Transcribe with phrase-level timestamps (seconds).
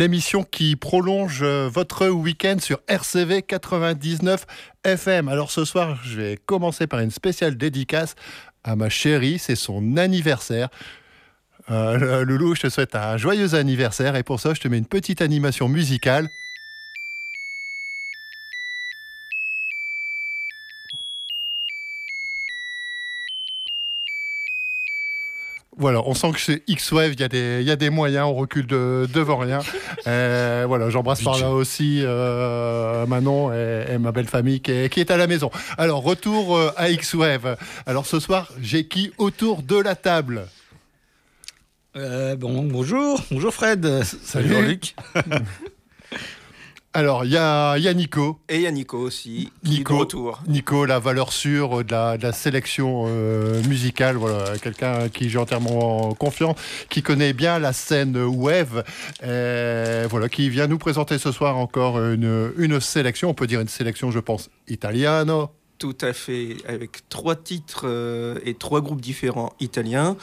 [0.00, 4.46] L'émission qui prolonge euh, votre week-end sur RCV 99
[4.82, 5.28] FM.
[5.28, 8.14] Alors ce soir, je vais commencer par une spéciale dédicace
[8.64, 10.70] à ma chérie, c'est son anniversaire.
[11.70, 14.86] Euh, Loulou, je te souhaite un joyeux anniversaire et pour ça, je te mets une
[14.86, 16.28] petite animation musicale.
[25.80, 29.08] Voilà, on sent que chez X-Wave, il y, y, a des moyens, on recule de,
[29.14, 29.60] devant rien.
[30.06, 35.00] Euh, voilà, j'embrasse par là aussi euh, Manon et, ma belle famille qui est, qui
[35.00, 35.50] est, à la maison.
[35.78, 37.56] Alors, retour euh, à X-Wave.
[37.86, 40.46] Alors, ce soir, j'ai qui autour de la table?
[41.94, 44.02] Bon, bonjour, bonjour Fred.
[44.04, 44.94] Salut Luc.
[46.92, 48.40] Alors, il y a, Nico.
[48.48, 50.42] Et il y a Nico aussi, Nico, retour.
[50.48, 54.16] Nico, la valeur sûre de la, sélection euh, musicale.
[54.16, 56.56] Voilà, quelqu'un qui j'ai entièrement confiance,
[56.88, 58.68] qui connaît bien la scène web.
[59.20, 63.30] voilà, qui vient nous présenter ce soir encore une, une sélection.
[63.30, 65.50] On peut dire une sélection, je pense, italiano.
[65.80, 70.14] Tout à fait, avec trois titres euh, et trois groupes différents italiens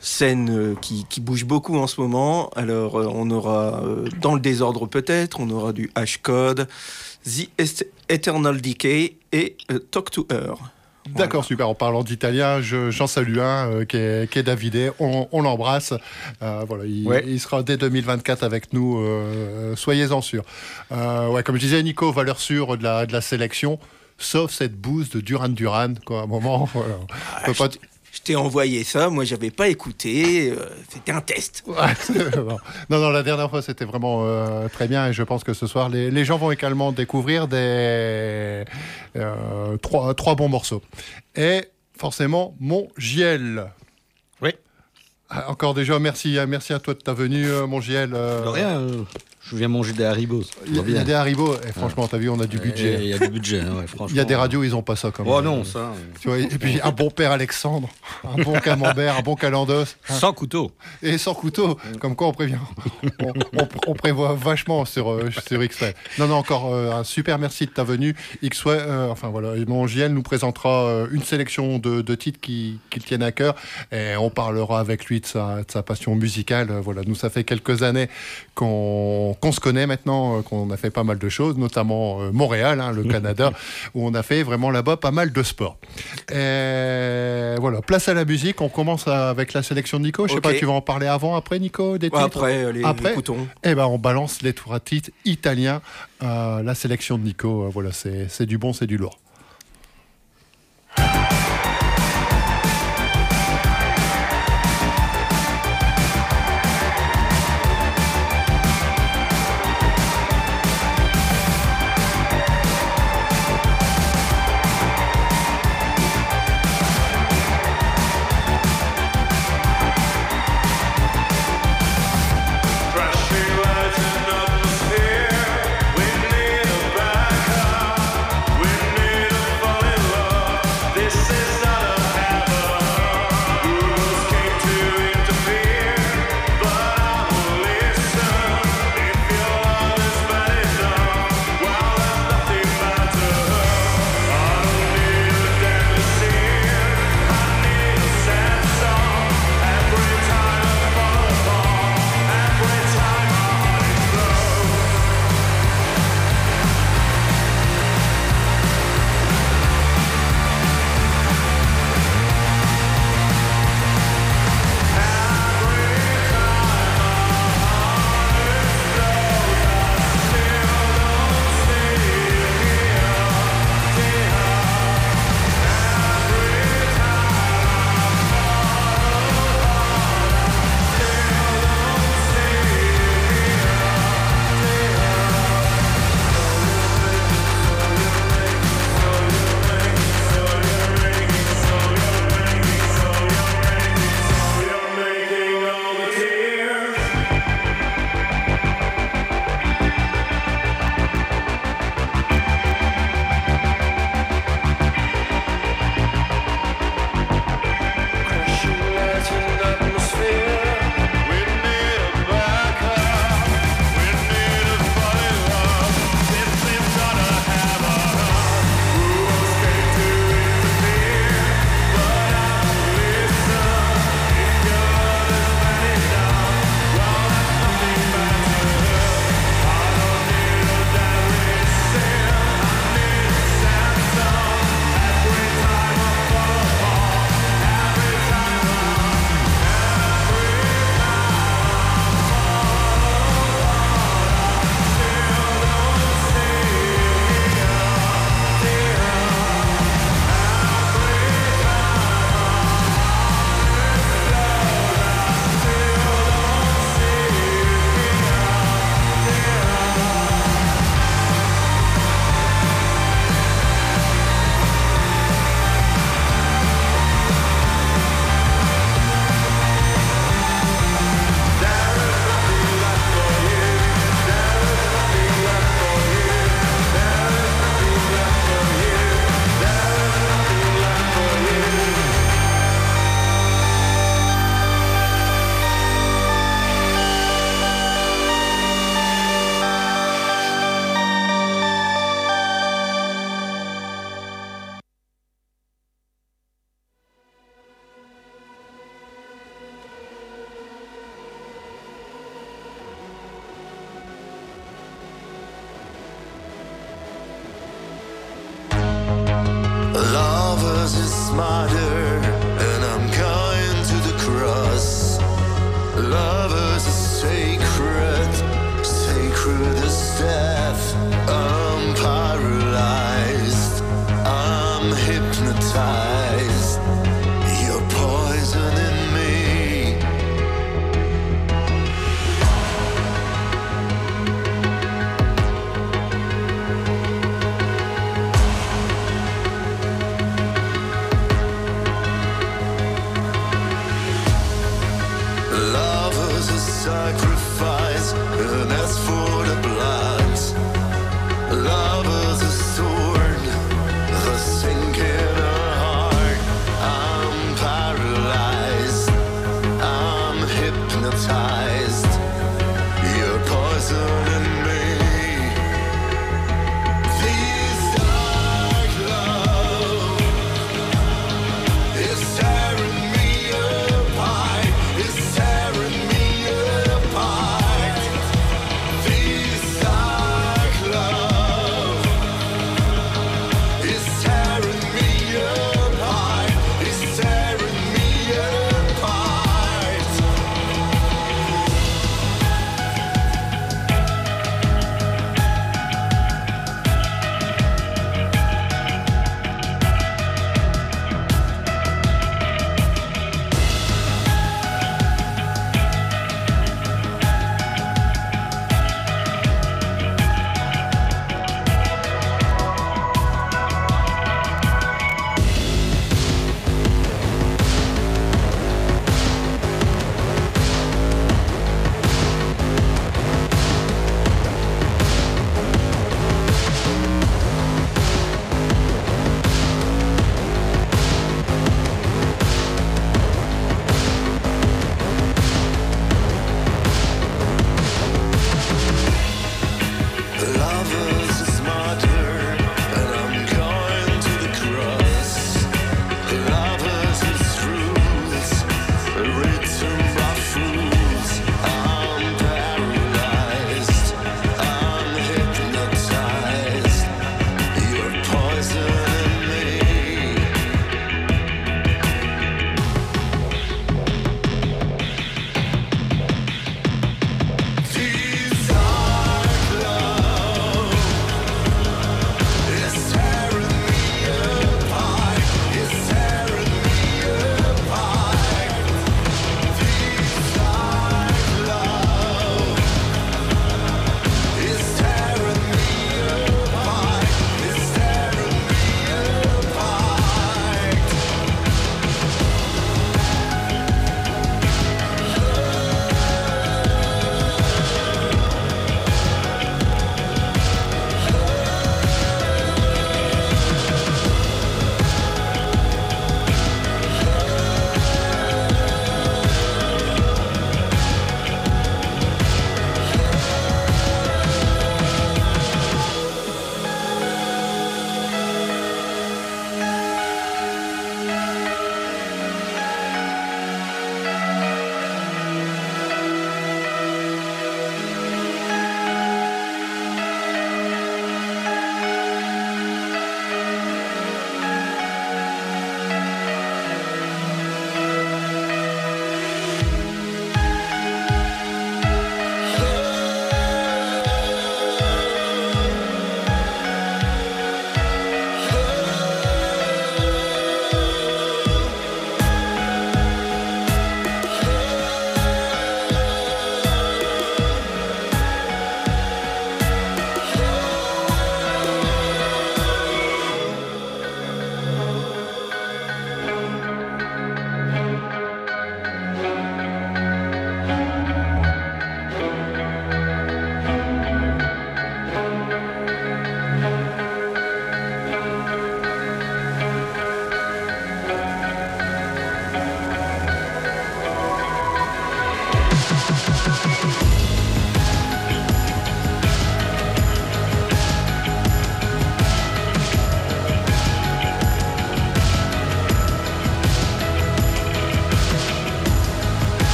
[0.00, 2.50] scène euh, qui, bouge beaucoup en ce moment.
[2.56, 6.68] Alors, euh, on aura, euh, dans le désordre peut-être, on aura du H-Code,
[7.24, 9.56] The Eternal Decay et
[9.90, 10.54] Talk to Her.
[11.14, 11.68] D'accord, super.
[11.68, 14.90] En parlant d'italien, j'en salue un qui, est, qui, Davidé.
[14.98, 15.94] On, l'embrasse.
[16.40, 19.02] voilà, il, sera dès 2024 avec nous.
[19.74, 20.44] Soyez-en sûrs.
[20.90, 23.78] ouais, comme je disais, Nico, valeur sûre de la, de la sélection
[24.18, 26.68] sauf cette bouse de Duran Duran, quoi, à un moment.
[26.74, 26.94] Voilà.
[27.36, 27.78] Ah, pas je
[28.28, 31.64] t'ai envoyé ça, moi j'avais pas écouté, euh, c'était un test.
[32.90, 35.66] non, non, la dernière fois c'était vraiment euh, très bien et je pense que ce
[35.66, 38.64] soir les, gens vont également découvrir des
[39.16, 40.82] euh, trois, trois bons morceaux.
[41.36, 41.62] Et
[41.96, 43.72] forcément mon JL.
[44.42, 44.50] Oui.
[45.30, 48.10] Ah, encore déjà, merci, merci à toi de ta venue, mon JL.
[48.10, 48.86] De rien.
[49.50, 50.42] Je viens manger des haribots.
[50.66, 52.98] Il y, a des haribots, et franchement, t'as vu, on a du budget.
[53.00, 54.06] Il y a du budget, franchement.
[54.10, 55.92] Il y a des radios, ils ont pas ça comme Oh non, ça.
[56.20, 57.88] Tu vois, et puis un bon père Alexandre,
[58.24, 59.84] un bon camembert, un bon calendos.
[60.08, 60.70] Sans couteau.
[61.02, 62.58] Et sans couteau, comme quoi on prévient.
[63.86, 65.94] On, prévoit vachement sur, euh, sur X-Ray.
[66.18, 68.14] Non, non, encore euh, un super merci de ta venue.
[68.42, 73.22] x euh, enfin voilà, mon JL nous présentera une sélection de, titres qui, qui tiennent
[73.22, 73.54] à cœur
[73.92, 76.70] et on parlera avec lui de sa, de sa passion musicale.
[76.82, 78.08] Voilà, nous, ça fait quelques années
[78.54, 82.30] qu'on qu'on se connaît maintenant, euh, qu'on a fait pas mal de choses, notamment euh,
[82.32, 83.52] Montréal, hein, le Canada,
[83.94, 85.78] où on a fait vraiment là-bas pas mal de sport.
[86.30, 88.60] Et voilà, place à la musique.
[88.60, 90.28] On commence avec la sélection de Nico.
[90.28, 93.14] Je sais pas, tu vas en parler avant, après, Nico, des titres Après, les, après
[93.64, 95.80] Eh ben, on balance les tours à titres italiens.
[96.22, 99.18] Euh, la sélection de Nico, voilà, c'est du bon, c'est du lourd.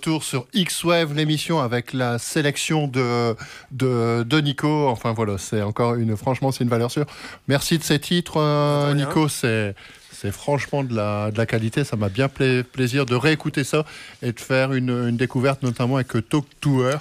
[0.00, 3.36] Retour sur X-Wave, l'émission avec la sélection de,
[3.70, 4.88] de, de Nico.
[4.88, 7.04] Enfin voilà, c'est encore une, franchement, c'est une valeur sûre.
[7.48, 9.28] Merci de ces titres, euh, Nico.
[9.28, 9.74] C'est,
[10.10, 11.84] c'est franchement de la, de la qualité.
[11.84, 13.84] Ça m'a bien plaisir de réécouter ça
[14.22, 16.98] et de faire une, une découverte, notamment avec Talk Tour.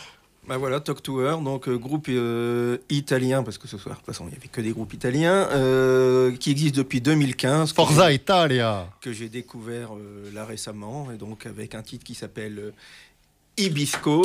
[0.50, 4.08] Bah voilà, Talk Tour, donc euh, groupe euh, italien, parce que ce soir, de toute
[4.08, 7.72] façon, il n'y avait que des groupes italiens, euh, qui existe depuis 2015.
[7.72, 9.92] Forza Italia Que j'ai découvert
[10.34, 12.74] là récemment, et donc avec un titre qui s'appelle
[13.58, 14.24] Ibisco.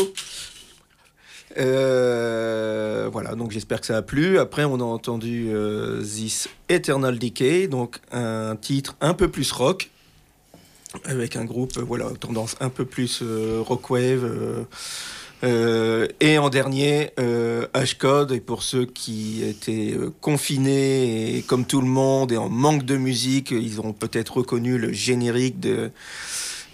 [1.58, 4.38] voilà, donc j'espère que ça a plu.
[4.38, 5.50] Après, on a entendu
[6.02, 9.90] This Eternal Decay, donc un titre un peu plus rock,
[11.04, 13.22] avec un groupe, voilà, tendance un peu plus
[13.60, 14.66] rockwave
[15.44, 21.66] euh, et en dernier, euh, H-Code, et pour ceux qui étaient euh, confinés, et comme
[21.66, 25.90] tout le monde, et en manque de musique, ils auront peut-être reconnu le générique de,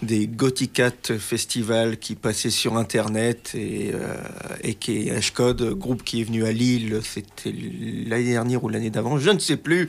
[0.02, 3.92] des Gothicat Festival qui passait sur Internet, et,
[4.74, 7.52] qui est H-Code, groupe qui est venu à Lille, c'était
[8.06, 9.88] l'année dernière ou l'année d'avant, je ne sais plus,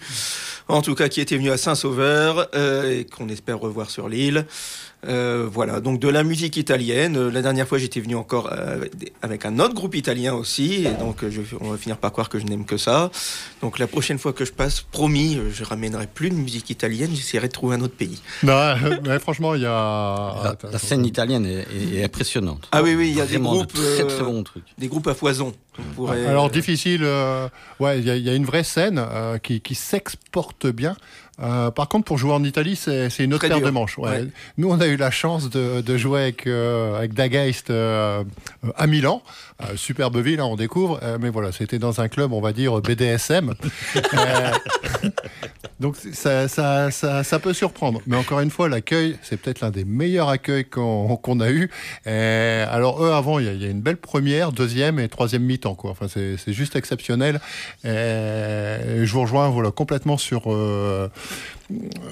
[0.68, 4.48] en tout cas qui était venu à Saint-Sauveur, et qu'on espère revoir sur l'île.
[5.08, 7.18] Euh, voilà, donc de la musique italienne.
[7.18, 8.86] Euh, la dernière fois, j'étais venu encore euh,
[9.22, 12.38] avec un autre groupe italien aussi, et donc je, on va finir par croire que
[12.38, 13.10] je n'aime que ça.
[13.62, 17.48] Donc la prochaine fois que je passe, promis, je ramènerai plus de musique italienne, j'essaierai
[17.48, 18.22] de trouver un autre pays.
[18.44, 22.68] Non, mais franchement, il y a la, scène italienne est, impressionnante.
[22.72, 24.66] Ah oui, oui, il y a des groupes, très, très bons trucs.
[24.78, 25.54] des groupes à foison.
[26.28, 27.04] Alors difficile,
[27.80, 29.04] ouais, il y, a une vraie scène
[29.42, 30.96] qui, qui s'exporte bien.
[31.42, 33.98] Euh, par contre, pour jouer en Italie, c'est une autre paire de manches.
[34.58, 38.24] Nous, on a eu la chance de, jouer avec, euh, avec Dageist euh,
[38.76, 39.22] à Milan.
[39.76, 41.00] superbe ville, hein, on découvre.
[41.20, 43.54] mais voilà, c'était dans un club, on va dire, BDSM.
[45.82, 48.02] donc, ça, ça, ça, peut surprendre.
[48.08, 51.70] Mais encore une fois, l'accueil, c'est peut-être l'un des meilleurs accueils qu'on a eu.
[52.06, 55.78] alors, eux, avant, il y, a une belle première, deuxième et troisième mi-temps.
[55.84, 57.42] Enfin, c'est juste exceptionnel.
[57.84, 60.48] je vous rejoins voilà, complètement sur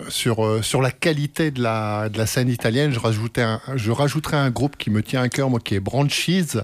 [0.09, 2.99] sur, euh, sur la qualité de la, de la scène italienne, je,
[3.75, 6.57] je rajouterai un groupe qui me tient à cœur, moi, qui est Branchies,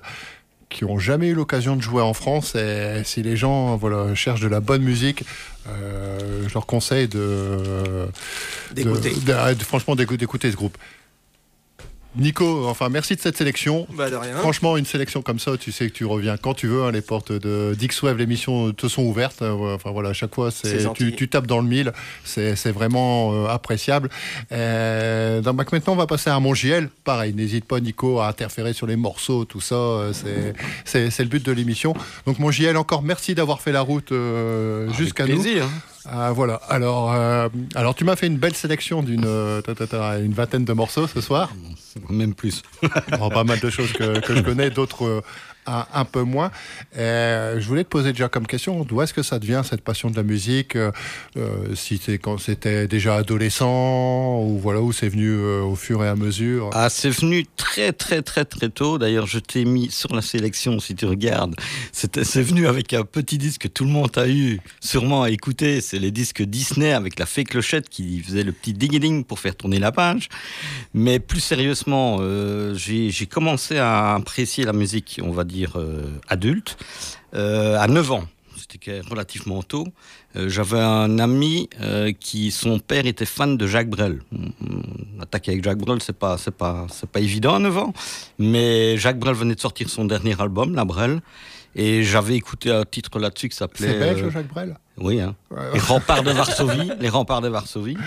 [0.75, 2.53] qui ont jamais eu l'occasion de jouer en France.
[2.55, 5.23] Et si les gens voilà, cherchent de la bonne musique,
[5.69, 8.07] euh, je leur conseille de,
[8.73, 9.13] d'écouter.
[9.61, 10.77] franchement, d'écouter ce groupe.
[12.17, 13.87] Nico, enfin merci de cette sélection.
[13.93, 14.35] Bah, de rien.
[14.37, 16.83] Franchement, une sélection comme ça, tu sais que tu reviens quand tu veux.
[16.83, 19.41] Hein, les portes de Dixwave, l'émission te sont ouvertes.
[19.41, 21.91] Euh, enfin voilà, à chaque fois, c'est tu, tapes dans le mille.
[22.23, 24.09] C'est vraiment euh, appréciable.
[24.51, 26.89] Euh, dans Mac maintenant, on va passer à mon JL.
[27.03, 29.75] Pareil, n'hésite pas, Nico, à interférer sur les morceaux, tout ça.
[29.75, 30.13] Euh,
[30.85, 31.93] c'est le but de l'émission.
[32.25, 34.13] Donc mon JL, encore merci d'avoir fait la route
[34.97, 35.41] jusqu'à nous.
[35.41, 35.65] Plaisir.
[36.07, 36.55] Ah, voilà.
[36.69, 39.61] Alors, euh, alors tu m'as fait une belle sélection d'une euh,
[40.23, 41.51] une vingtaine de morceaux ce soir.
[42.09, 42.61] Même plus.
[43.09, 45.23] pas mal de choses que, que je connais, d'autres
[45.67, 46.51] un, peu moins.
[46.97, 50.09] Euh, je voulais te poser déjà comme question, d'où est-ce que ça devient cette passion
[50.09, 50.91] de la musique euh,
[51.37, 56.07] euh, Si c'est quand c'était déjà adolescent ou voilà où c'est venu au fur et
[56.07, 56.69] à mesure?
[56.73, 58.97] Ah, c'est venu très très très très tôt.
[58.97, 61.55] D'ailleurs, je t'ai mis sur la sélection si tu regardes.
[61.91, 65.81] C'est venu avec un petit disque que tout le monde a eu sûrement à écouter.
[65.81, 69.55] C'est les disques Disney avec la fée clochette qui faisait le petit ding pour faire
[69.55, 70.29] tourner la page.
[70.93, 72.19] Mais plus sérieusement,
[72.75, 76.77] j'ai commencé à apprécier la musique, on va dire euh, adulte,
[77.33, 78.23] euh, à 9 ans.
[78.57, 79.87] C'était relativement tôt.
[80.35, 81.69] Euh, j'avais un ami
[82.19, 84.21] qui, son père était fan de Jacques Brel.
[85.21, 87.93] Attaquer avec Jacques Brel, c'est pas, pas, c'est pas évident à 9 ans.
[88.39, 91.21] Mais Jacques Brel venait de sortir son dernier album, La Brel.
[91.75, 93.87] Et j'avais écouté un titre là-dessus qui s'appelait.
[93.87, 94.77] C'est belge, Jacques Brel?
[94.97, 95.35] Oui, hein.
[95.73, 97.97] les remparts de Varsovie, les remparts de Varsovie.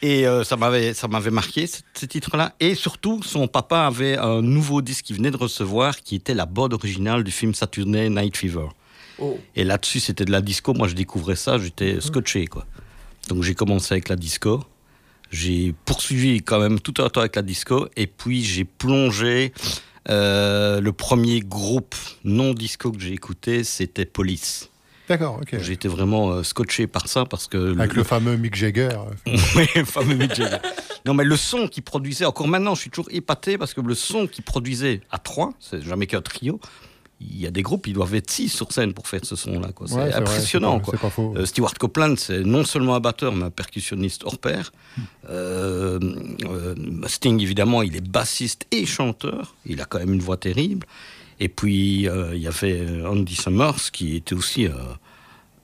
[0.00, 2.54] Et ça m'avait, ça m'avait marqué ce, titre-là.
[2.58, 6.46] Et surtout, son papa avait un nouveau disque qu'il venait de recevoir, qui était la
[6.46, 8.68] bande originale du film Saturday Night Fever.
[9.18, 9.38] Oh.
[9.54, 10.72] Et là-dessus, c'était de la disco.
[10.72, 12.64] Moi, je découvrais ça, j'étais scotché, quoi.
[13.28, 14.62] Donc j'ai commencé avec la disco.
[15.30, 17.88] J'ai poursuivi quand même tout un temps avec la disco.
[17.96, 19.52] Et puis j'ai plongé
[20.08, 24.68] euh, le premier groupe non disco que j'ai écouté, c'était Police.
[25.08, 25.54] D'accord, ok.
[25.68, 27.78] Été vraiment euh, scotché par ça parce que.
[27.78, 28.90] Avec le, fameux Mick Jagger.
[29.26, 30.58] oui, le fameux Mick Jagger.
[31.04, 33.94] Non, mais le son qu'il produisait, encore maintenant, je suis toujours épaté parce que le
[33.94, 36.60] son qu'il produisait à trois, c'est jamais qu'un trio,
[37.30, 39.68] il y a des groupes, ils doivent être six sur scène pour faire ce son-là.
[39.86, 40.80] C'est impressionnant.
[40.80, 40.94] quoi.
[41.36, 44.72] Euh, Stewart Copeland, c'est non seulement un batteur, mais un percussionniste hors pair.
[45.28, 45.98] Euh,
[46.44, 46.74] euh,
[47.06, 49.54] Sting, évidemment, il est bassiste et chanteur.
[49.66, 50.86] Il a quand même une voix terrible.
[51.40, 54.68] Et puis, il y avait Andy Summers, qui était aussi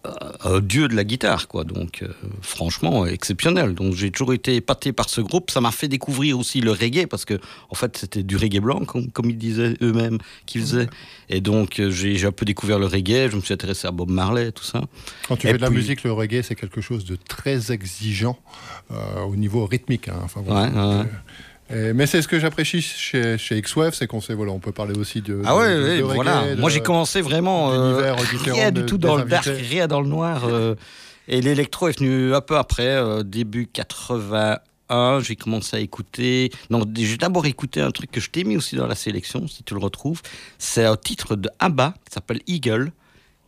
[0.06, 1.64] euh, dieu de la guitare, quoi.
[1.64, 2.08] Donc, euh,
[2.40, 3.74] franchement, exceptionnel.
[3.74, 5.50] Donc, j'ai toujours été épaté par ce groupe.
[5.50, 7.34] Ça m'a fait découvrir aussi le reggae, parce que,
[7.70, 10.88] en fait, c'était du reggae blanc, comme, comme ils disaient eux-mêmes qu'ils faisaient.
[11.28, 13.28] Et donc, euh, j'ai un peu découvert le reggae.
[13.30, 14.82] Je me suis intéressé à Bob Marley, tout ça.
[15.26, 18.38] Quand tu fais de la musique, le reggae, c'est quelque chose de très exigeant
[19.26, 20.08] au niveau rythmique.
[20.08, 20.20] Hein.
[20.22, 21.06] Enfin, ouais,
[21.70, 24.98] mais c'est ce que j'apprécie chez, chez X-Wave, c'est qu'on sait, voilà, on peut parler
[24.98, 25.42] aussi de.
[25.44, 26.56] Ah ouais, voilà.
[26.56, 30.44] Moi j'ai commencé vraiment euh, rien du tout dans le dark, rien dans le noir.
[30.46, 30.74] Euh,
[31.28, 35.20] et l'électro est venu un peu après, euh, début 81.
[35.20, 36.50] J'ai commencé à écouter.
[36.70, 39.62] Non, j'ai d'abord écouté un truc que je t'ai mis aussi dans la sélection, si
[39.62, 40.22] tu le retrouves.
[40.58, 42.92] C'est un titre de ABBA qui s'appelle Eagle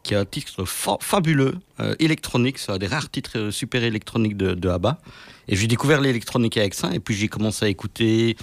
[0.03, 1.55] qui est un titre fabuleux,
[1.99, 4.99] électronique, c'est un des rares titres super électroniques de, de ABBA.
[5.49, 8.37] Et j'ai découvert l'électronique avec ça, et puis j'ai commencé à écouter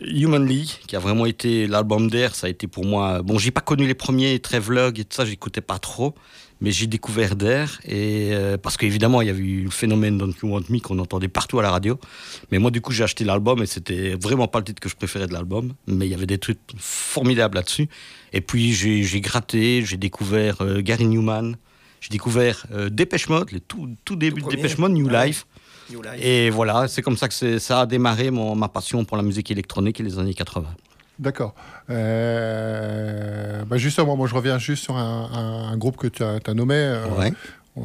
[0.00, 2.34] Humanly, qui a vraiment été l'album d'air.
[2.34, 3.22] Ça a été pour moi.
[3.22, 6.14] Bon, j'ai pas connu les premiers très vlogs et tout ça, j'écoutais pas trop,
[6.62, 7.80] mais j'ai découvert d'air.
[7.84, 10.98] Et euh, parce qu'évidemment, il y avait eu le phénomène Don't You Want Me qu'on
[11.00, 11.98] entendait partout à la radio.
[12.50, 14.94] Mais moi, du coup, j'ai acheté l'album et c'était vraiment pas le titre que je
[14.94, 17.88] préférais de l'album, mais il y avait des trucs formidables là-dessus.
[18.32, 21.56] Et puis j'ai gratté, j'ai découvert euh, Gary Newman.
[22.00, 25.46] J'ai découvert euh, Dépêche Mode, le tout, tout début de Dépêche Mode, New Life.
[26.18, 29.50] Et voilà, c'est comme ça que ça a démarré mon, ma passion pour la musique
[29.50, 30.68] électronique et les années 80.
[31.18, 31.54] D'accord.
[31.90, 36.74] Euh, bah justement, moi je reviens juste sur un, groupe que tu as, nommé.
[36.74, 37.06] Euh,
[37.78, 37.80] euh,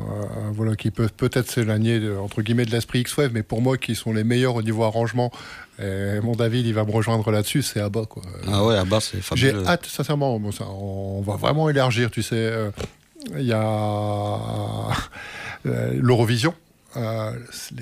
[0.52, 4.12] voilà, qui peut peut-être s'éloigner entre guillemets de l'esprit X-Wave, mais pour moi qui sont
[4.12, 5.32] les meilleurs au niveau arrangement,
[5.80, 8.06] et mon David il va me rejoindre là-dessus, c'est ABBA.
[8.06, 8.24] Quoi.
[8.48, 9.62] Ah ouais, ABBA c'est fabuleux.
[9.62, 12.54] J'ai hâte, sincèrement, ça, on va vraiment élargir, tu sais.
[13.38, 14.88] Il y a
[15.64, 16.54] l'Eurovision
[16.98, 17.32] euh,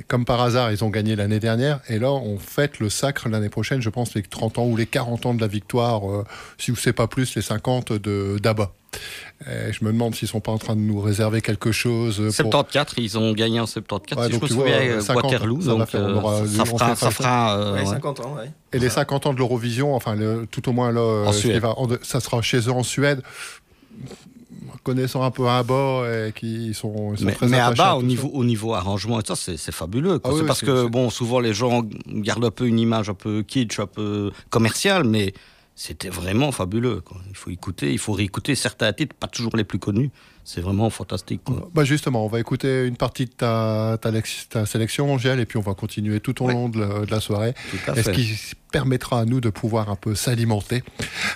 [0.07, 1.79] comme par hasard, ils ont gagné l'année dernière.
[1.89, 4.85] Et là, on fête le sacre l'année prochaine, je pense, les 30 ans ou les
[4.85, 6.25] 40 ans de la victoire, euh,
[6.57, 8.71] si vous ne pas plus, les 50 de d'ABBA.
[9.45, 12.29] je me demande s'ils sont pas en train de nous réserver quelque chose.
[12.29, 14.27] 74, ils ont gagné en 74.
[14.27, 15.61] si je me souviens, 50, Waterloo.
[15.61, 18.35] Ça, donc, euh, ça, fera, ça fera 50 ans.
[18.35, 18.51] Ouais.
[18.73, 20.15] Et les 50 ans de l'Eurovision, enfin,
[20.51, 21.31] tout au moins là,
[22.01, 23.21] ça sera chez eux en Suède
[24.85, 28.45] connaissant un peu ABBA et qui sont, sont mais, très mais ABBA au niveau, au
[28.45, 32.45] niveau arrangement et ça c'est fabuleux ah c'est parce que bon souvent les gens gardent
[32.45, 35.33] un peu une image un peu kitsch un peu commerciale mais
[35.73, 37.17] c'était vraiment fabuleux quoi.
[37.29, 40.11] il faut écouter il faut réécouter certains titres pas toujours les plus connus
[40.45, 41.41] c'est vraiment fantastique.
[41.73, 45.61] Bah justement, on va écouter une partie de ta, ta, sélection, Angèle, et puis on
[45.61, 47.55] va continuer tout au long de la, soirée.
[47.95, 50.83] Est-ce qui permettra à nous de pouvoir un peu s'alimenter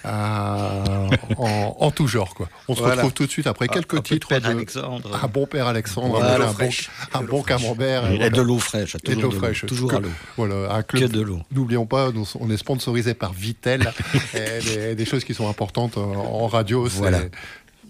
[0.05, 2.35] euh, en, tout genre.
[2.35, 2.49] Quoi?
[2.67, 5.19] On se retrouve tout de suite après quelques titres de Alexandre.
[5.23, 8.11] un bon père Alexandre, un, bon, camembert.
[8.11, 8.95] Et, de l'eau fraîche.
[9.05, 9.65] Et de l'eau fraîche.
[9.65, 10.09] Toujours à l'eau.
[10.37, 11.09] Voilà, un club.
[11.09, 11.39] Que de l'eau.
[11.51, 13.89] N'oublions pas, on est sponsorisé par Vitel.
[14.35, 16.85] et des, choses qui sont importantes en radio.
[16.85, 17.21] Voilà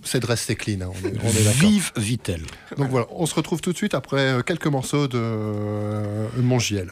[0.04, 0.82] c'est de rester clean.
[0.82, 0.92] Hein,
[1.24, 2.42] on Vive Vitel.
[2.78, 6.92] Donc voilà, on se retrouve tout de suite après euh, quelques morceaux de euh, Mongiel.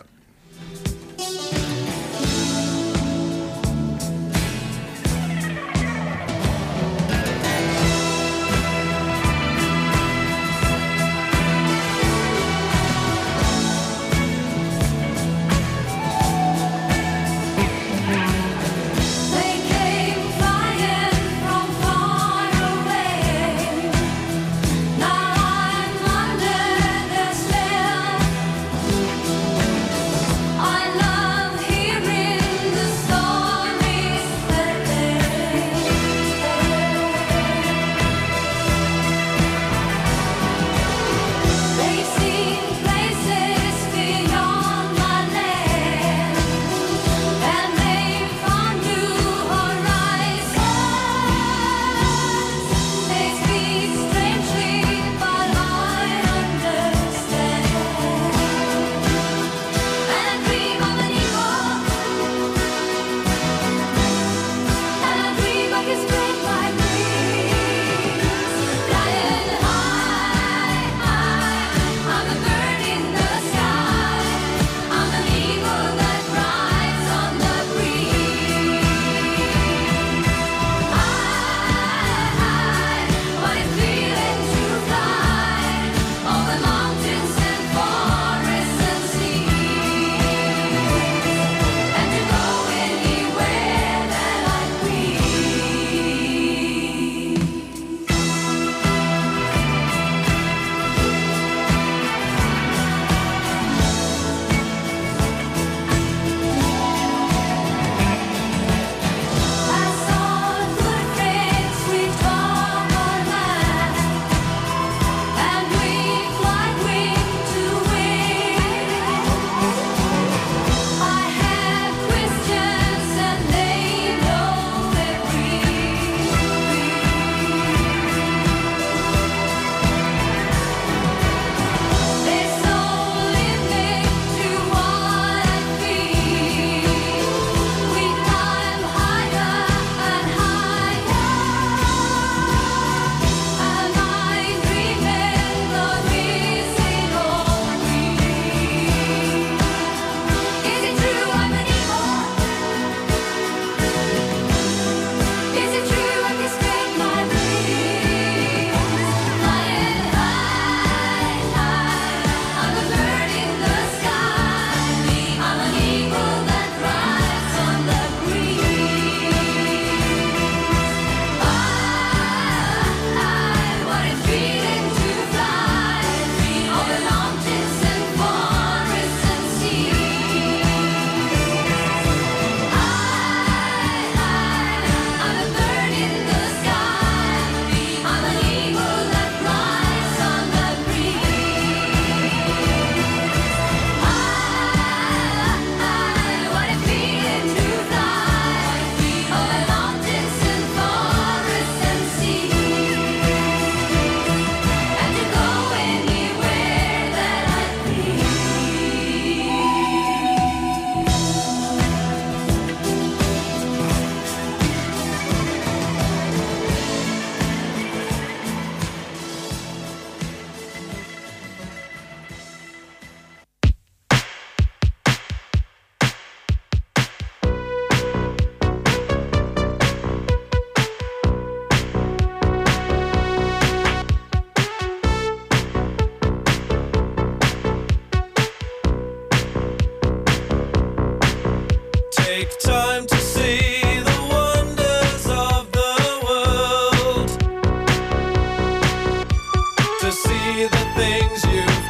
[250.65, 251.86] the things you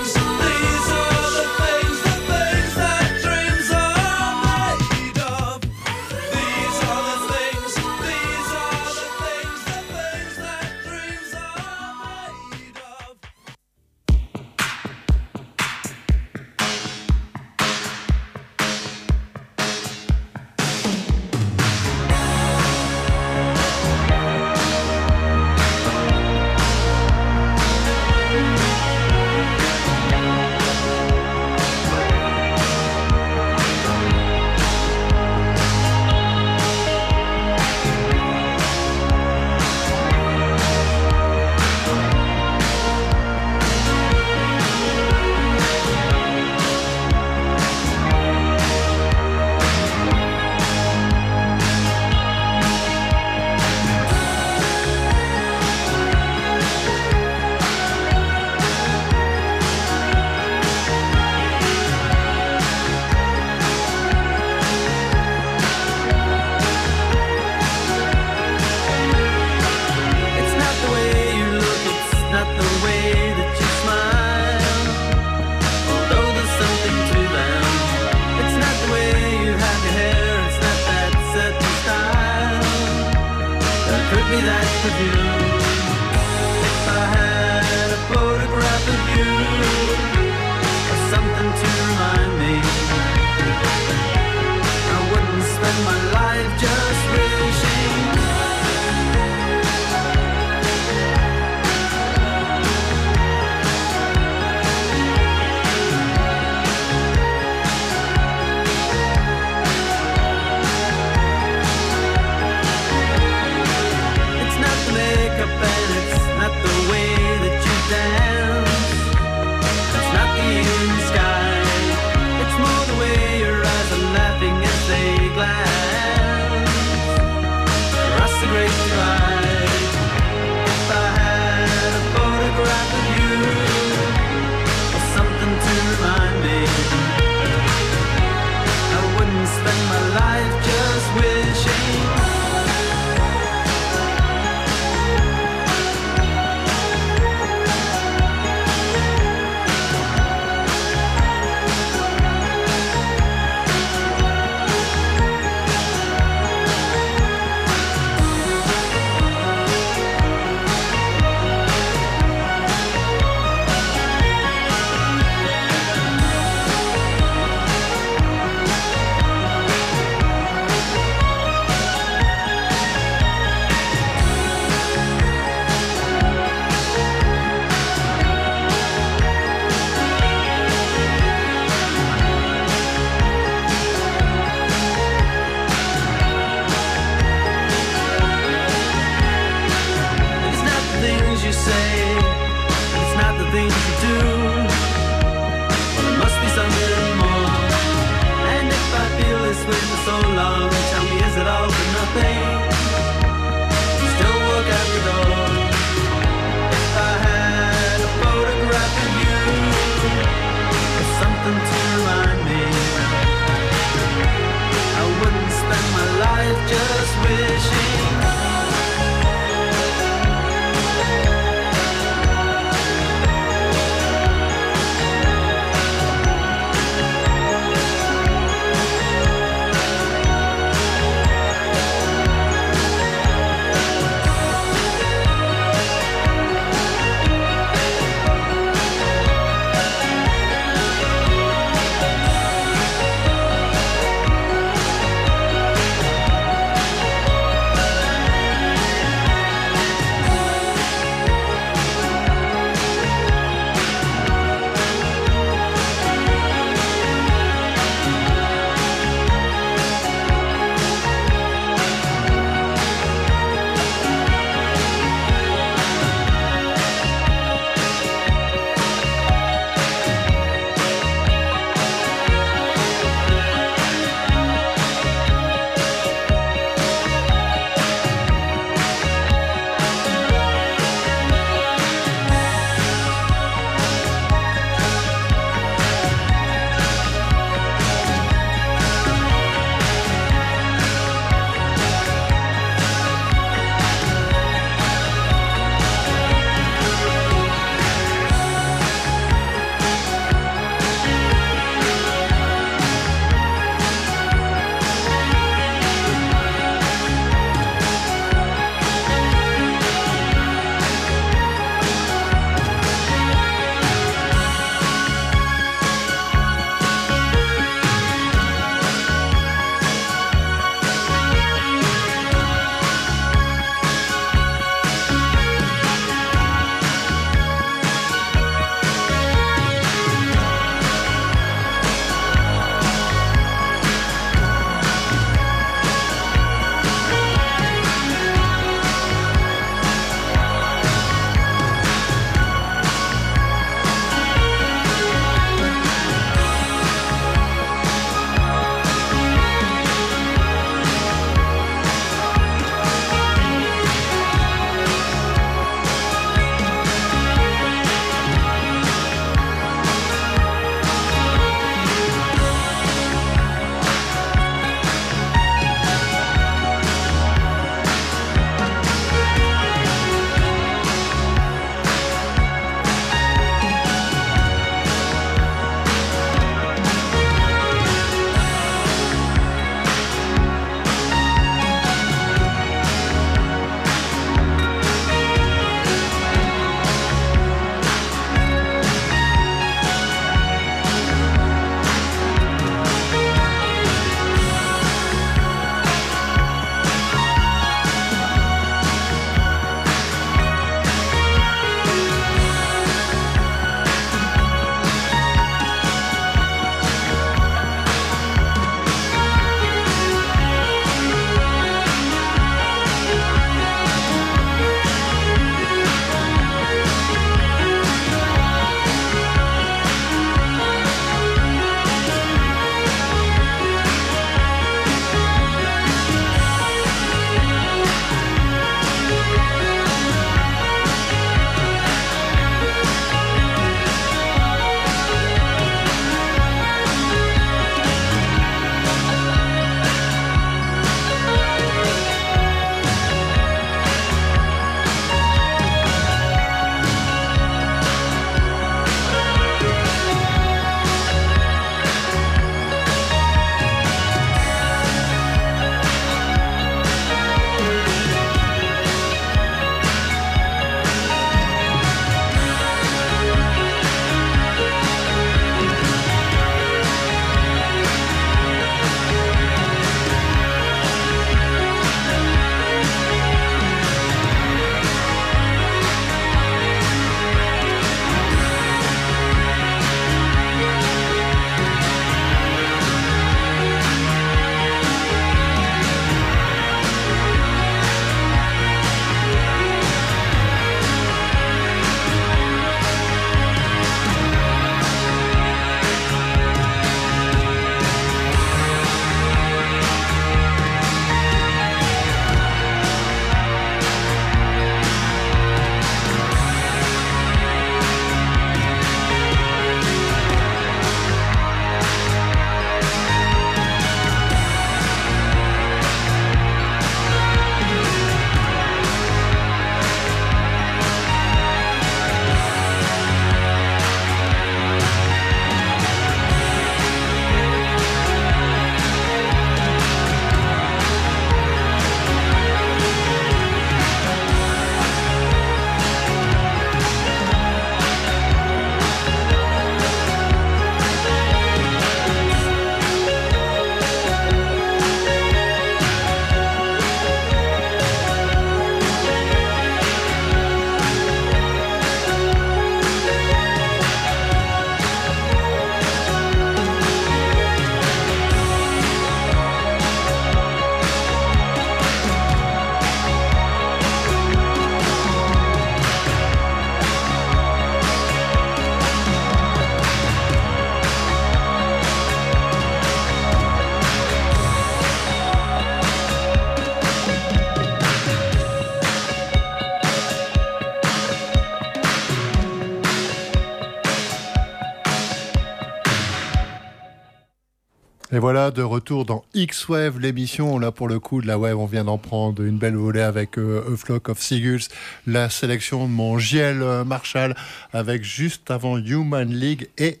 [588.16, 590.58] Et voilà, de retour dans X-Wave, l'émission.
[590.58, 593.36] Là, pour le coup, de la web, on vient d'en prendre une belle volée avec
[593.36, 594.62] euh, A Flock of Seagulls,
[595.06, 597.36] la sélection de mon Giel euh, Marshall,
[597.74, 600.00] avec juste avant Human League et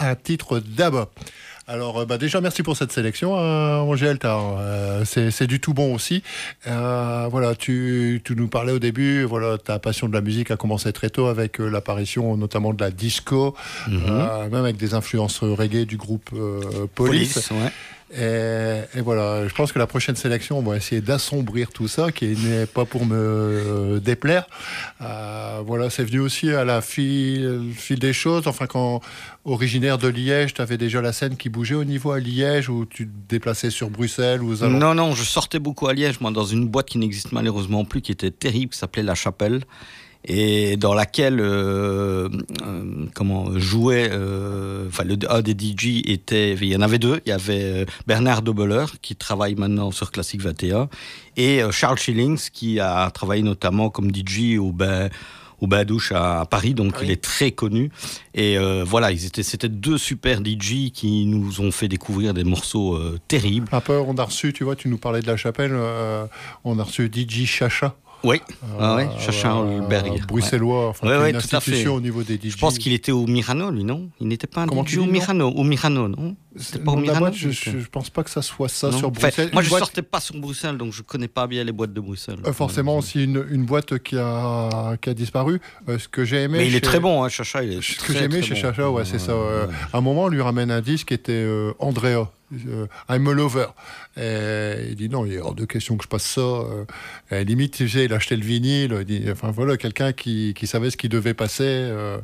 [0.00, 1.12] un titre d'abord.
[1.68, 4.18] Alors, euh, bah déjà, merci pour cette sélection, hein, Angèle.
[4.24, 6.22] Euh, c'est du tout bon aussi.
[6.66, 10.56] Euh, voilà, tu, tu, nous parlais au début, voilà, ta passion de la musique a
[10.56, 13.54] commencé très tôt avec l'apparition notamment de la disco,
[13.88, 14.50] mm -hmm.
[14.50, 16.30] même avec des influences reggae du groupe
[16.94, 17.34] Police.
[17.34, 17.72] Police ouais.
[18.14, 22.26] Et, voilà, je pense que la prochaine sélection, on va essayer d'assombrir tout ça, qui
[22.36, 24.46] n'est pas pour me euh, déplaire.
[25.00, 28.46] Euh, voilà, c'est venu aussi à la fil, fil des choses.
[28.46, 29.00] Enfin, quand
[29.44, 32.84] originaire de Liège, tu avais déjà la scène qui bougeait au niveau à Liège, ou
[32.84, 36.44] tu te déplaçais sur Bruxelles ou Non, non, je sortais beaucoup à Liège, moi, dans
[36.44, 39.62] une boîte qui n'existe malheureusement plus, qui était terrible, qui s'appelait La Chapelle
[40.24, 42.28] et dans laquelle euh,
[42.64, 47.20] euh, comment jouait euh, enfin le un des DJ était il y en avait deux.
[47.26, 50.88] Il y avait Bernard Dobeler qui travaille maintenant sur Classic 21
[51.36, 55.08] et euh, Charles Schillings qui a travaillé notamment comme DJ au bain
[55.60, 56.74] au bain douche à, Paris.
[56.74, 57.06] Donc oui.
[57.06, 57.90] il est très connu.
[58.34, 62.44] Et euh, voilà ils étaient c'était deux super DJ qui nous ont fait découvrir des
[62.44, 62.96] morceaux
[63.26, 63.68] terribles.
[63.72, 65.76] Un peu on a reçu tu vois tu nous parlais de la chapelle
[66.64, 68.40] on a reçu DJ Chacha oui,
[68.78, 70.26] ah ouais, Chacha Holberg.
[70.26, 71.86] Bruxellois, enfin, ouais, ouais, une tout à fait.
[71.86, 72.50] au niveau des DJ.
[72.50, 74.08] Je pense qu'il était au Mirano, lui, non?
[74.20, 76.36] Il n'était pas un Comment DJ au Mirano, au Mirano, non?
[76.56, 78.98] C'était pas au Mirano boîte, je, je, je, pense pas que ça soit ça non.
[78.98, 79.46] sur Bruxelles.
[79.46, 79.80] Enfin, moi, je boîte...
[79.80, 82.38] sortais pas sur Bruxelles, donc je connais pas bien les boîtes de Bruxelles.
[82.46, 85.60] Euh, forcément, aussi une, une, boîte qui a, qui a disparu.
[85.88, 86.58] Euh, ce que j'ai aimé.
[86.58, 86.76] Mais il chez...
[86.76, 87.62] est très bon, hein, Chacha.
[87.64, 88.60] Il est ce que j'ai aimé chez bon.
[88.60, 89.32] Chacha, ouais, c'est ça.
[89.32, 92.28] Euh, à un moment, on lui ramène un disque qui était euh, Andrea.
[92.68, 93.66] Euh, I'm a lover.
[94.16, 96.64] Et il dit non, il est hors de question que je passe ça.
[97.30, 98.96] Et limite, tu sais, il achetait le vinyle.
[99.00, 101.64] Il dit, enfin voilà, quelqu'un qui, qui, savait ce qui devait passer.
[101.64, 102.18] Euh,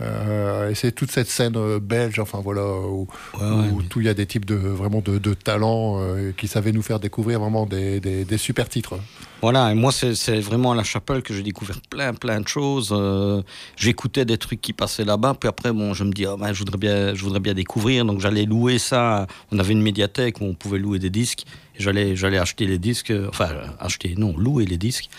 [0.00, 3.84] euh, et c'est toute cette scène euh, belge, enfin voilà, où, ouais, ouais, où mais...
[3.84, 6.82] tout il y a des types de vraiment de, de talents euh, qui savaient nous
[6.82, 8.98] faire découvrir vraiment des, des, des super titres.
[9.44, 12.88] Voilà, et moi c'est vraiment à la chapelle que j'ai découvert plein plein de choses.
[12.92, 13.42] Euh,
[13.76, 16.60] J'écoutais des trucs qui passaient là-bas, puis après bon, je me dis oh, ben, je
[16.60, 19.26] voudrais bien, je voudrais bien découvrir, donc j'allais louer ça.
[19.52, 21.44] On avait une médiathèque où on pouvait louer des disques,
[21.78, 25.10] j'allais j'allais acheter les disques, enfin acheter non louer les disques.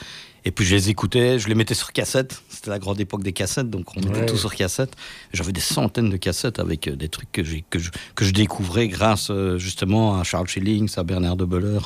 [0.48, 2.44] Et puis je les écoutais, je les mettais sur cassette.
[2.50, 4.26] C'était la grande époque des cassettes, donc on mettait ouais.
[4.28, 4.96] tout sur cassette.
[5.34, 9.32] J'avais des centaines de cassettes avec des trucs que, que, je, que je découvrais grâce
[9.58, 11.80] justement à Charles Schillings, à Bernard de Beller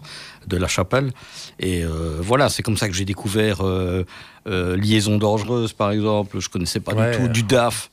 [0.48, 1.12] de La Chapelle.
[1.60, 4.04] Et euh, voilà, c'est comme ça que j'ai découvert euh,
[4.48, 6.40] euh, Liaison dangereuse, par exemple.
[6.40, 7.12] Je connaissais pas ouais.
[7.12, 7.92] du tout du DAF.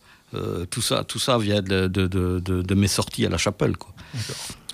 [0.71, 3.77] tout ça, tout ça vient de, de, de, de, mes sorties à La Chapelle.
[3.77, 3.93] Quoi.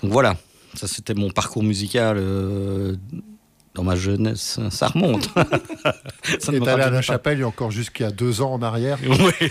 [0.01, 0.35] Donc voilà,
[0.73, 2.17] ça c'était mon parcours musical
[3.73, 5.29] dans ma jeunesse, ça remonte.
[6.39, 8.99] ça Et allé à la chapelle il y a encore jusqu'à deux ans en arrière
[9.03, 9.49] Oui.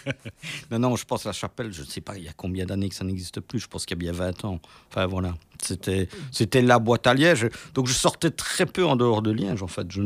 [0.70, 2.66] non, non, je pense à la chapelle, je ne sais pas il y a combien
[2.66, 4.60] d'années que ça n'existe plus, je pense qu'il y a bien 20 ans.
[4.90, 7.48] Enfin voilà, c'était la boîte à Liège.
[7.74, 9.86] Donc je sortais très peu en dehors de Liège en fait.
[9.90, 10.00] Je,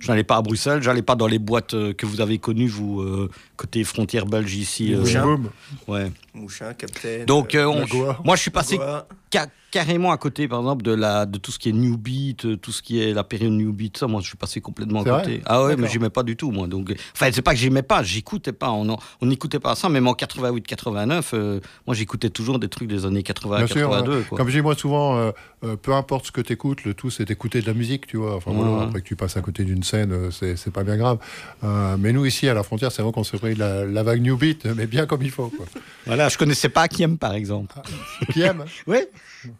[0.00, 2.68] je n'allais pas à Bruxelles, j'allais pas dans les boîtes euh, que vous avez connues,
[2.68, 4.94] vous, euh, côté frontière belge ici.
[4.94, 5.28] Mouchin.
[5.28, 6.12] Euh, ouais.
[6.34, 6.72] Mouchin.
[7.26, 7.86] Donc euh, on,
[8.24, 8.78] moi je suis passé
[9.72, 12.56] carrément à côté, par exemple, de, la, de tout ce qui est New Beat, euh,
[12.56, 15.04] tout ce qui est la période New Beat, ça, moi, je suis passé complètement à
[15.04, 15.40] côté.
[15.46, 16.68] Ah ouais, mais j'aimais pas du tout, moi.
[16.68, 18.70] Donc, enfin, c'est pas que j'aimais pas, j'écoutais pas.
[18.70, 23.22] On n'écoutait pas ça, même en 88-89, euh, moi, j'écoutais toujours des trucs des années
[23.22, 24.22] 80 82.
[24.22, 25.30] Sûr, Comme je dis, moi, souvent, euh,
[25.64, 28.18] euh, peu importe ce que tu écoutes, le tout, c'est d'écouter de la musique, tu
[28.18, 28.36] vois.
[28.36, 28.58] Enfin, ouais.
[28.58, 31.18] voilà, après que tu passes à côté d'une scène, c'est pas bien grave.
[31.98, 34.36] mais nous, ici, à la frontière, c'est vrai qu'on s'est pris la, la, vague New
[34.36, 35.48] Beat, mais bien comme il faut.
[35.48, 35.64] Quoi.
[36.06, 37.74] Voilà, je connaissais pas Kiem, par exemple.
[37.78, 38.98] Ah, Kiem Oui.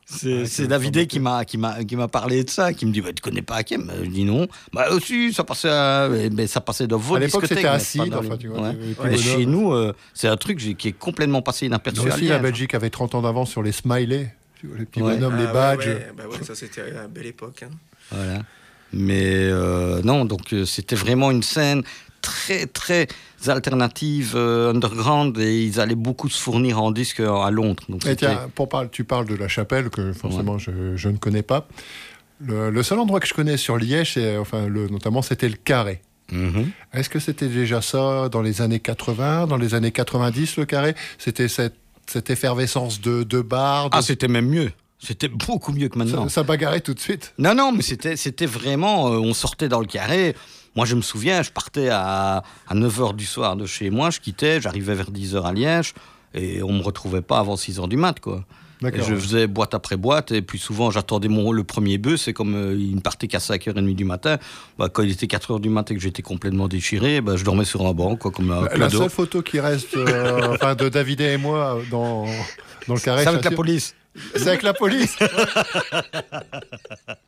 [0.04, 3.00] C'est ah, Davidé qui m'a qui m'a qui m'a parlé de ça, qui me dit
[3.00, 4.46] bah, tu connais pas Hakim Je dis non.
[4.72, 8.14] Bah aussi ça passait à, mais ça passait dans vos À l'époque c'était acide.
[8.14, 9.16] Enfin, tu vois, ouais.
[9.16, 12.00] chez nous euh, c'est un truc qui est complètement passé inaperçu.
[12.08, 14.30] Aussi la Belgique avait 30 ans d'avance sur les smileys,
[14.62, 15.16] les petits ouais.
[15.16, 15.86] bonhommes, ah, les badges.
[15.86, 17.64] Ouais, bah ouais, ça c'était une belle époque.
[17.64, 17.70] Hein.
[18.10, 18.42] Voilà.
[18.92, 21.82] Mais euh, non, donc euh, c'était vraiment une scène
[22.22, 23.08] très très
[23.46, 27.82] alternatives euh, underground et ils allaient beaucoup se fournir en disque à Londres.
[27.88, 30.58] Donc et tiens, pour parler, tu parles de la chapelle que forcément ouais.
[30.60, 31.66] je, je, ne connais pas.
[32.40, 36.00] Le, le, seul endroit que je connais sur Liège, enfin, le, notamment, c'était le Carré.
[36.32, 36.66] -hmm.
[36.92, 40.94] Est-ce que c'était déjà ça dans les années 80, dans les années 90, le Carré?
[41.18, 43.96] C'était cette, cette effervescence de, de bars de...
[43.96, 44.72] Ah, c'était même mieux.
[44.98, 46.28] C'était beaucoup mieux que maintenant.
[46.28, 49.12] Ça, ça bagarrait tout de suite Non, non, mais c'était vraiment...
[49.12, 50.34] Euh, on sortait dans le Carré
[50.76, 54.20] moi, je me souviens, je partais à, à 9h du soir de chez moi, je
[54.20, 55.94] quittais, j'arrivais vers 10h à Liège,
[56.34, 58.44] et on ne me retrouvait pas avant 6h du mat, quoi.
[58.84, 62.32] Et je faisais boîte après boîte, et puis souvent j'attendais mon le premier bus, c'est
[62.32, 64.38] comme euh, il ne partait qu'à 5h30 du matin.
[64.78, 67.64] Bah, quand il était 4h du matin et que j'étais complètement déchiré, bah, je dormais
[67.64, 68.16] sur un banc.
[68.16, 71.78] Quoi, comme un la, la seule photo qui reste euh, enfin, de David et moi
[71.90, 72.26] dans,
[72.88, 73.22] dans le carré.
[73.22, 73.94] C'est avec la police.
[74.34, 75.16] C'est avec la police.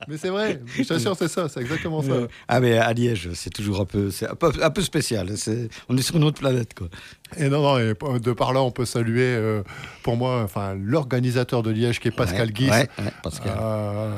[0.09, 2.12] mais c'est vrai, je t'assure, c'est ça, c'est exactement ça.
[2.49, 5.37] Ah mais à Liège, c'est toujours un peu, c'est un peu, un peu spécial.
[5.37, 6.89] C'est, on est sur une autre planète, quoi.
[7.37, 9.62] Et non, non, et de par là, on peut saluer, euh,
[10.03, 13.57] pour moi, enfin, l'organisateur de Liège, qui est Pascal Ouais, Guis, ouais, ouais, Pascal.
[13.59, 14.12] Euh,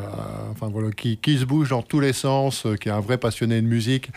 [0.51, 3.17] enfin voilà, qui, qui se bouge dans tous les sens, euh, qui est un vrai
[3.17, 4.11] passionné de musique.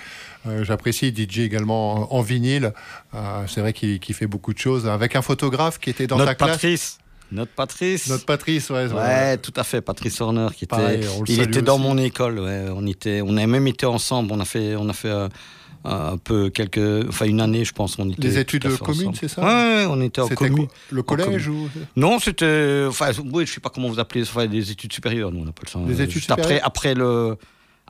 [0.48, 2.74] Euh, J'apprécie DJ également en, en vinyle.
[3.14, 6.18] Euh, c'est vrai qu'il qu'il fait beaucoup de choses avec un photographe qui était dans
[6.18, 7.00] Notre ta classe.
[7.32, 8.08] Notre Patrice.
[8.10, 8.88] Notre Patrice, ouais.
[8.92, 11.84] Ouais, tout à fait, Patrice Horner qui était, Pareil, il était dans aussi.
[11.84, 12.40] mon école.
[12.40, 14.32] Ouais, on était, on a même été ensemble.
[14.34, 15.28] On a fait, on a fait euh,
[15.86, 17.98] un peu quelques, enfin une année, je pense.
[18.00, 20.68] On était Les études communes, c'est ça Ouais, on était en commune.
[20.92, 24.72] Le collège ou Non, c'était, enfin, oui, je sais pas comment vous appelez, enfin, des
[24.72, 25.80] études supérieures, nous on appelle ça.
[25.80, 27.38] Des Euh, études juste après, supérieures après le,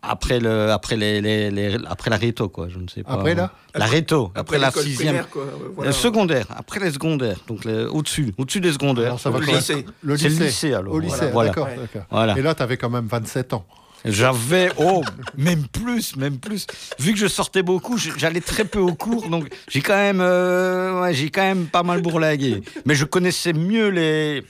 [0.02, 2.68] après le, après les, les, les- après la réto, quoi.
[2.70, 3.14] Je ne sais pas.
[3.14, 5.08] Après la La réto, après, la sixième.
[5.08, 5.90] primaire, quoi, euh, voilà.
[5.92, 9.08] Le secondaire, après les secondaires, donc au-dessus, au-dessus des secondaires.
[9.08, 9.86] Alors, ça va Le lycée.
[10.02, 10.40] Le C'est lycée.
[10.40, 10.94] le lycée, alors.
[10.94, 11.68] Au lycée, Voilà, d'accord.
[12.10, 12.38] Voilà.
[12.38, 13.66] Et là, tu avais quand même 27 ans.
[14.06, 15.04] J'avais, oh,
[15.38, 16.66] même plus, même plus.
[17.00, 21.02] Vu que je sortais beaucoup, j'allais très peu aux cours, donc j'ai quand même, euh,
[21.02, 22.62] ouais, j'ai quand même pas mal bourlingué.
[22.86, 24.46] Mais je connaissais mieux les,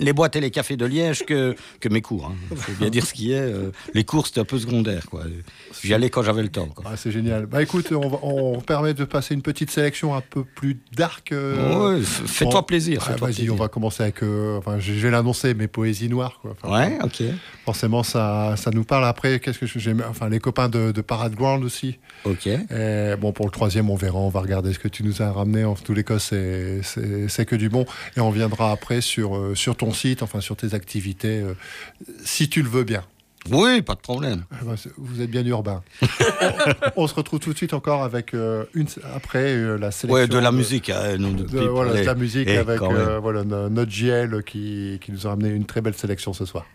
[0.00, 2.32] les boîtes et les cafés de Liège que, que mes cours.
[2.50, 3.40] Il faut bien dire ce qui est.
[3.40, 5.22] euh, les cours, c'était un peu secondaire, quoi.
[5.82, 6.84] J'y allais quand j'avais le temps, quoi.
[6.88, 7.46] Ah, c'est génial.
[7.46, 11.32] Bah écoute, on, va- on permet de passer une petite sélection un peu plus dark.
[11.32, 13.02] euh, Ouais, fais-toi plaisir.
[13.06, 13.52] Ah, Vas-y, plaisir.
[13.54, 14.22] on va commencer avec.
[14.22, 16.38] euh, enfin, je vais l'annoncer, mes poésies noires.
[16.42, 16.54] Quoi.
[16.62, 17.22] Enfin, Ouais, ok.
[17.64, 19.04] Forcément, ça, ça nous parle.
[19.04, 21.98] Après, qu'est-ce que j'aime Enfin, les copains de, de Parade Ground aussi.
[22.24, 22.46] Ok.
[22.46, 24.18] Et bon, pour le troisième, on verra.
[24.18, 25.64] On va regarder ce que tu nous as ramené.
[25.64, 27.84] En tous les cas, c'est- c'est c'est que du bon.
[28.16, 31.54] Et on viendra après sur, euh, sur ton site, enfin sur tes activités, euh,
[32.24, 33.04] si tu le veux bien.
[33.50, 34.44] Oui, pas de problème.
[34.50, 35.82] Ah bah, Vous êtes bien urbain.
[36.02, 40.14] on, on se retrouve tout de suite encore avec euh, une après euh, la sélection.
[40.22, 40.90] Ouais, de la musique.
[40.90, 42.04] hein, non, de de- pipe, voilà, de allez.
[42.06, 45.64] la musique Eh, avec euh, voilà, no- notre JL qui, qui nous a ramené une
[45.64, 46.66] très belle sélection ce soir.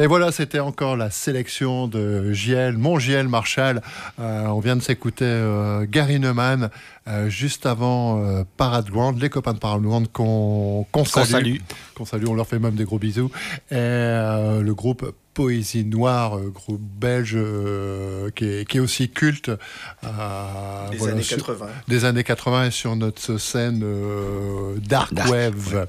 [0.00, 3.82] Et voilà, c'était encore la sélection de JL, mon JL Marshall.
[4.20, 6.70] Euh, on vient de s'écouter euh, Gary Neumann
[7.08, 9.82] euh, juste avant Parade Ground, les copains de Parade
[10.12, 11.56] qu'on salue.
[11.96, 13.32] Qu'on salue, on leur fait même des gros bisous.
[13.72, 15.12] Et le groupe
[15.42, 19.50] Poésie Noire, euh, groupe belge euh, qui, est, qui est aussi culte.
[19.50, 21.66] euh, Des voilà, années sur- 80.
[21.86, 25.86] des années 80 et sur notre scène euh, dark, Dark, wave.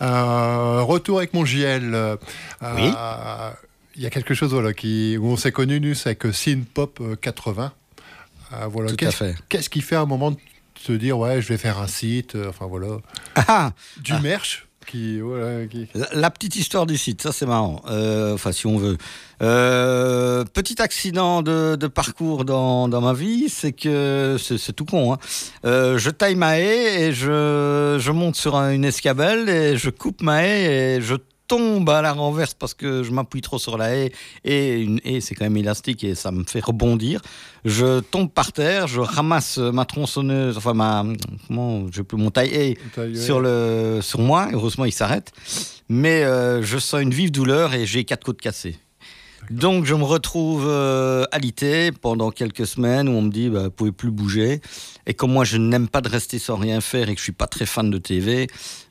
[0.00, 2.16] Euh, retour avec mon JL.
[2.62, 2.92] Oui.
[3.94, 6.66] Il y a quelque chose voilà, qui, où on s'est connu, nous, c'est que Synth
[6.66, 7.72] Pop euh, 80.
[8.54, 8.88] Euh, voilà.
[8.88, 9.34] Tout à Qu'est-ce fait.
[9.50, 10.38] qu'est-ce qui fait à un moment de
[10.80, 12.96] se dire, ouais, je vais faire un site, enfin voilà,
[13.34, 14.65] Ah, du merch
[16.12, 17.82] La- petite histoire du site, ça c'est marrant.
[17.88, 18.96] Euh, enfin, si on veut.
[19.42, 25.12] Euh, petit accident de, parcours dans, ma vie, c'est que c'est tout con.
[25.14, 25.18] hein.
[25.64, 30.22] Euh, je taille ma haie et je, monte sur un- une escabelle et je coupe
[30.22, 31.14] ma haie et je
[31.46, 34.12] tombe à la renverse parce que je m'appuie trop sur la haie
[34.44, 37.20] et une haie c'est quand même élastique et ça me fait rebondir.
[37.64, 41.04] Je tombe par terre, je ramasse ma tronçonneuse, enfin ma
[41.46, 42.76] comment je peux mon taille
[43.14, 44.48] sur le sur moi.
[44.52, 45.32] Heureusement il s'arrête,
[45.88, 48.76] mais euh, je sens une vive douleur et j'ai quatre côtes cassées.
[49.50, 53.70] Donc je me retrouve euh, alité pendant quelques semaines où on me dit bah, vous
[53.70, 54.60] pouvez plus bouger
[55.06, 57.32] et comme moi je n'aime pas de rester sans rien faire et que je suis
[57.32, 58.48] pas très fan de TV,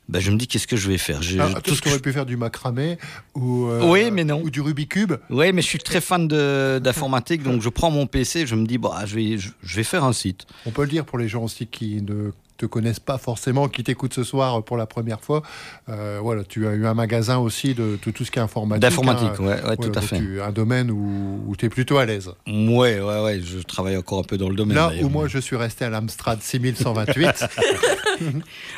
[0.08, 1.20] bah, je me dis qu'est-ce que je vais faire?
[1.40, 2.98] Ah, tout tout ce que qu'on aurait pu faire du macramé
[3.34, 4.40] ou, euh, Oui, mais non.
[4.42, 5.14] ou du Rubik's Cube.
[5.30, 8.78] Ouais, mais je suis très fan d'informatique, donc je prends mon PC, je me dis,
[8.78, 10.46] bah, je, vais, je, je vais faire un site.
[10.64, 13.84] On peut le dire pour les gens aussi qui ne te connaissent pas forcément, qui
[13.84, 15.42] t'écoutent ce soir pour la première fois.
[15.88, 18.82] Euh, voilà, tu as eu un magasin aussi de, de tout ce qui est informatique.
[18.82, 19.42] D'informatique, hein.
[19.44, 20.18] ouais, ouais, Voilà, tout à fait.
[20.18, 22.30] tu- un domaine où, tu es plutôt à l'aise.
[22.46, 24.76] Ouais, ouais, ouais, je travaille encore un peu dans le domaine.
[24.76, 27.44] Là où moi je suis resté à l'Amstrad 6128.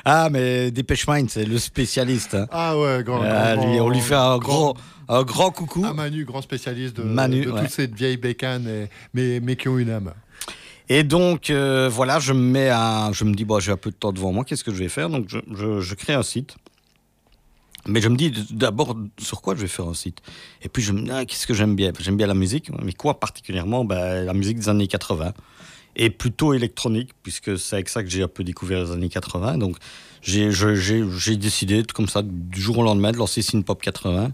[0.05, 2.35] Ah, mais Dépêche Mind, c'est le spécialiste.
[2.35, 2.47] hein.
[2.51, 4.75] ah ouais, grand, Ah, grand- lui, on lui fait un grand-
[5.09, 5.85] un grand coucou.
[5.89, 7.61] Ah, Manu, grand spécialiste de, Manu, de ouais.
[7.61, 10.13] toutes ces vieilles bécanes, et- mais, mais qui ont une âme.
[10.89, 13.11] Et donc, euh, voilà, je me mets à.
[13.13, 14.89] Je me dis, bon, j'ai un peu de temps devant moi, qu'est-ce que je vais
[14.89, 15.11] faire?
[15.11, 16.57] Donc, je, je- crée un site.
[17.87, 20.19] Mais je me dis d'abord sur quoi je vais faire un site?
[20.63, 21.91] Et puis je me dis, ah, qu'est-ce que j'aime bien?
[21.99, 23.85] J'aime bien la musique, mais quoi particulièrement?
[23.85, 25.33] Ben, La musique des années 80.
[25.97, 29.57] Et plutôt électronique, puisque c'est avec ça que j'ai un peu découvert les années 80.
[29.59, 29.77] Donc
[30.21, 30.49] j'ai
[31.37, 34.33] décidé, comme ça, du jour au lendemain, de lancer Synpop 80.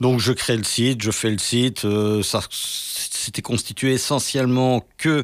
[0.00, 1.84] Donc je crée le site, je fais le site.
[1.84, 5.22] euh, ça c'était constitué essentiellement que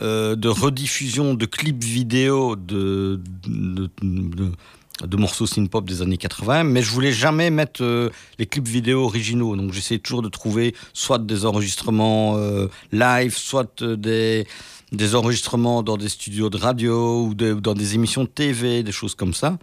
[0.00, 6.90] euh, de rediffusion de clips vidéo de, de, morceaux synth-pop des années 80, mais je
[6.90, 9.56] voulais jamais mettre euh, les clips vidéo originaux.
[9.56, 14.46] Donc j'essayais toujours de trouver soit des enregistrements euh, live, soit des,
[14.92, 19.14] des enregistrements dans des studios de radio ou dans des émissions de TV, des choses
[19.14, 19.58] comme ça.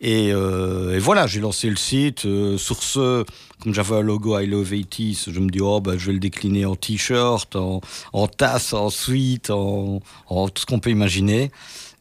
[0.00, 2.24] Et, euh, et voilà, j'ai lancé le site.
[2.26, 3.24] euh, sur ce,
[3.60, 6.20] comme j'avais un logo I Love 80s, je me dis, oh, bah, je vais le
[6.20, 7.80] décliner en t-shirt, en,
[8.12, 11.50] en tasse, en suite, en, en tout ce qu'on peut imaginer.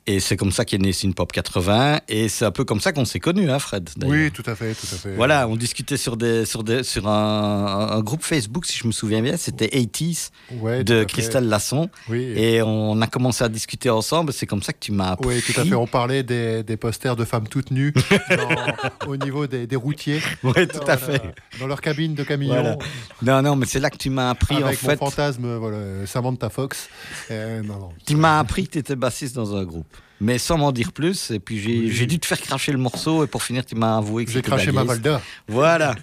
[0.09, 1.99] Et c'est comme ça qu'est né Synpop 80.
[2.07, 3.89] Et c'est un peu comme ça qu'on s'est connus, hein, Fred.
[4.05, 5.13] Oui, tout à fait, tout à fait.
[5.15, 8.93] Voilà, on discutait sur, des, sur, des, sur un, un groupe Facebook, si je me
[8.93, 10.29] souviens bien, c'était 80s
[10.61, 11.03] Ouais, tout à de.
[11.03, 11.89] Christelle Lasson.
[12.07, 14.31] Oui, Et on a commencé à discuter ensemble.
[14.31, 15.27] C'est comme ça que tu m'as appris.
[15.27, 15.73] Oui, tout à fait.
[15.75, 17.93] On parlait des, des posters de femmes toutes nues
[18.29, 20.21] dans- au niveau des, des routiers.
[20.41, 21.21] Oui, tout à fait.
[21.21, 22.53] la- Dans leur cabine de camion.
[22.53, 22.77] Voilà.
[23.21, 24.97] Non, non, mais c'est là que tu m'as appris, avec en mon fait.
[24.97, 26.87] fantasme, voilà, Samantha Fox.
[27.29, 27.89] Euh, non, non.
[28.05, 29.96] Tu m'as appris que tu étais bassiste dans un groupe.
[30.19, 31.31] Mais sans m'en dire plus.
[31.31, 33.23] Et puis j'ai dû te faire cracher le morceau.
[33.23, 34.83] Et pour finir, tu m'as avoué que J'ai craché ma.
[34.83, 35.21] Valda.
[35.47, 35.95] Voilà.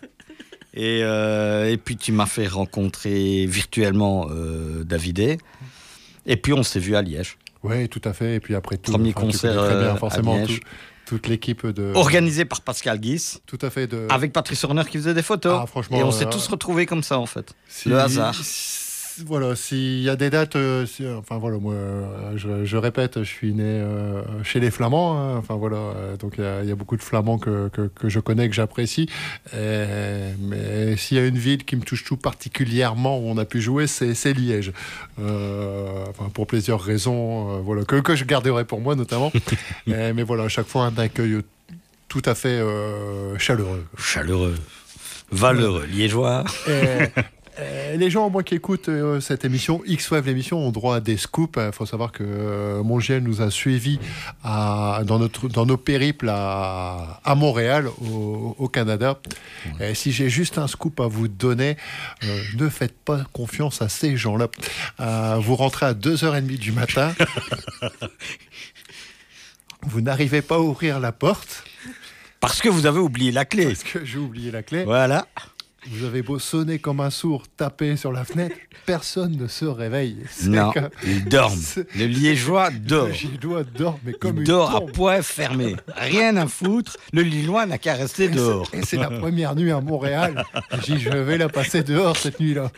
[0.76, 5.38] Et, euh, et puis tu m'as fait rencontrer virtuellement euh, Davidé.
[6.26, 7.36] Et puis on s'est vu à Liège.
[7.62, 8.34] Oui, tout à fait.
[8.36, 10.60] Et puis après tout, Premier tu concert, très bien, euh, à forcément, Liège.
[10.60, 10.66] tout-
[11.06, 11.92] toute l'équipe de.
[11.94, 13.34] Organisé par Pascal Guis.
[13.46, 14.06] Tout à fait de.
[14.10, 15.58] Avec Patrice Horner qui faisait des photos.
[15.62, 17.52] Ah, franchement, et on s'est euh, tous retrouvés comme ça en fait.
[17.68, 18.34] Si- Le hasard.
[18.34, 18.42] si-
[19.26, 23.18] Voilà, s'il y a des dates, euh, si- enfin voilà, moi, euh, je, je répète,
[23.20, 26.62] je suis né euh, chez les Flamands, hein, enfin voilà, euh, donc il y, a-
[26.62, 29.08] il y a beaucoup de Flamands que, que, que je connais, que j'apprécie.
[29.52, 33.60] Mais s'il y a une ville qui me touche tout particulièrement où on a pu
[33.60, 34.72] jouer, c'est c'est Liège.
[35.20, 39.32] Euh, enfin, pour plusieurs raisons, euh, voilà, que, que je garderai pour moi notamment.
[39.86, 41.38] Et- mais voilà, à chaque fois un accueil
[42.08, 43.84] tout à fait euh, chaleureux.
[43.98, 44.54] Chaleureux.
[45.30, 45.86] Valeureux.
[45.86, 46.44] Liégeois.
[46.68, 47.06] Et,
[47.58, 51.16] euh, les gens, moi, qui écoutent euh, cette émission, X-Wave l'émission, ont droit à des
[51.16, 51.58] scoops.
[51.64, 53.98] Il faut savoir que euh, Mongiel nous a suivis
[54.42, 59.18] à- dans, notre, dans nos périples à, à Montréal, au, au Canada.
[59.80, 61.76] Et si j'ai juste un scoop à vous donner,
[62.24, 64.48] euh, ne faites pas confiance à ces gens-là.
[65.40, 67.14] Vous rentrez à 2h30 du matin.
[69.82, 71.64] vous n'arrivez pas à ouvrir la porte
[72.40, 73.66] Parce que vous avez oublié la clé.
[73.66, 74.84] parce que j'ai oublié la clé.
[74.84, 75.26] Voilà.
[75.90, 78.56] Vous avez beau sonner comme un sourd, taper sur la fenêtre,
[78.86, 80.16] personne ne se réveille.
[80.44, 81.60] Non, que- ils dorment.
[81.96, 83.08] Le Liégeois dort.
[83.08, 85.76] Le Gillois dort, mais comme Il une dort à poing fermé.
[85.96, 86.96] Rien à foutre.
[87.12, 88.68] Le Lillois n'a qu'à rester Et dehors.
[88.72, 90.44] Et c'est la première nuit à Montréal.
[90.86, 92.70] J'ai je vais la passer dehors cette nuit-là.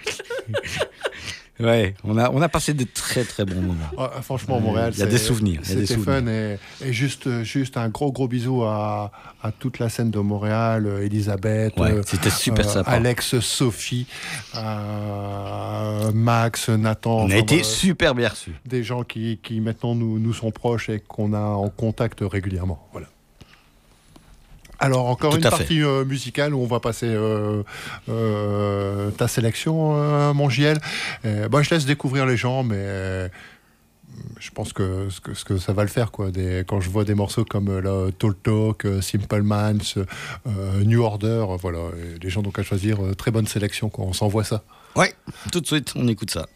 [1.58, 3.90] Ouais, on a, on a passé de très très bons moments.
[3.96, 7.88] Ah, franchement, Montréal, Il y a des souvenirs, C'était fun et, et juste, juste un
[7.88, 9.10] gros gros bisou à,
[9.42, 12.90] à toute la scène de Montréal, euh, Elisabeth, Ouais, euh, c'était super euh, sympa.
[12.90, 14.06] Alex, Sophie,
[14.54, 17.24] euh, Max, Nathan.
[17.24, 18.52] On a été super bien reçus.
[18.66, 22.86] des gens qui, qui maintenant nous, nous sont proches et qu'on a en contact régulièrement.
[22.92, 23.06] Voilà.
[24.78, 27.62] Alors encore Tout une partie euh, musicale où on va passer euh,
[28.08, 30.78] euh, ta sélection, mon JL.
[31.24, 33.30] Euh, bah, je laisse découvrir les gens, mais
[34.38, 36.30] je pense que ce, que ce que ça va le faire quoi.
[36.30, 37.66] Des, quand je vois des morceaux comme
[38.18, 40.04] Tall Talk, euh, Simple Minds,
[40.84, 41.80] New Order, voilà,
[42.20, 44.04] les gens donc à choisir, très bonne sélection quoi.
[44.04, 44.62] On s'envoie ça.
[44.94, 45.14] Ouais,
[45.52, 46.46] tout de suite, on écoute ça.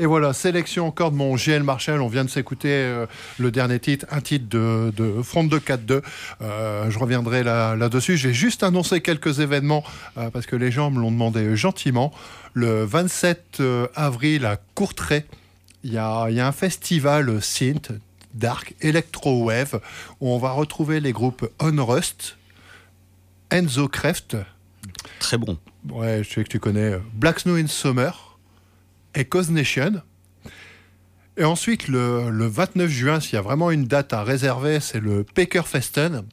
[0.00, 2.00] Et voilà, sélection encore de mon GL Marshall.
[2.00, 3.06] On vient de s'écouter euh,
[3.38, 6.02] le dernier titre, un titre de, de Front de 4-2.
[6.40, 8.16] Euh, je reviendrai là- là-dessus.
[8.16, 9.82] J'ai juste annoncé quelques événements
[10.16, 12.12] euh, parce que les gens me l'ont demandé gentiment.
[12.54, 15.26] Le 27 euh, avril à Courtrai,
[15.82, 17.90] il y a, il y a un festival synth,
[18.34, 19.80] dark, electro wave
[20.20, 22.36] où on va retrouver les groupes On Rust,
[23.50, 24.36] Enzo Kreft,
[25.18, 25.58] Très bon.
[25.90, 28.27] ouais, je sais que tu connais, Black Snow in Summer
[29.14, 30.02] et Cause Nation.
[31.36, 34.98] Et ensuite, le, le 29 juin, s'il y a vraiment une date à réserver, c'est
[35.00, 36.24] le Pekerfesten.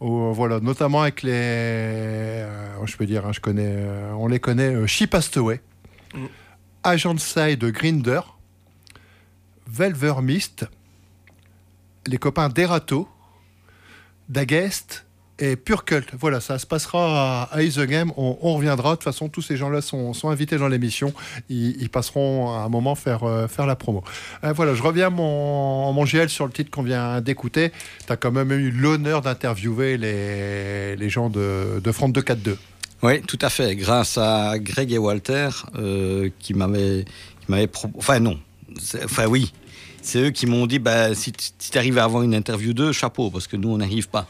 [0.00, 1.32] Où, voilà, notamment avec les.
[1.32, 5.60] euh, je peux dire, hein, je connais, euh, on les connaît, euh, She Passed Away,
[6.14, 6.26] Mm.
[6.84, 8.20] Agent Side Grinder,
[9.66, 10.66] Velver Mist,
[12.06, 13.08] les copains d'Erato,
[14.28, 15.03] Dagest
[15.38, 16.08] et Pure Cult.
[16.18, 18.12] Voilà, ça se passera à, Is the Game.
[18.16, 18.90] On, reviendra.
[18.90, 21.12] De toute façon, tous ces gens-là sont, invités dans l'émission.
[21.48, 24.02] Ils, passeront à un moment faire, euh, faire la promo.
[24.44, 27.72] Euh, voilà, je reviens mon, mon GL sur le titre qu'on vient d'écouter.
[28.06, 32.58] Tu as quand même eu l'honneur d'interviewer les, les gens de, de Front 242.
[33.02, 33.76] Oui, tout à fait.
[33.76, 37.04] Grâce à Greg et Walter euh, qui m'avaient,
[37.66, 38.38] pro- enfin non,
[39.04, 39.52] enfin oui,
[40.00, 43.30] c'est eux qui m'ont dit bah, si tu arrives à avoir une interview d'eux, chapeau,
[43.30, 44.26] parce que nous on n'arrive pas.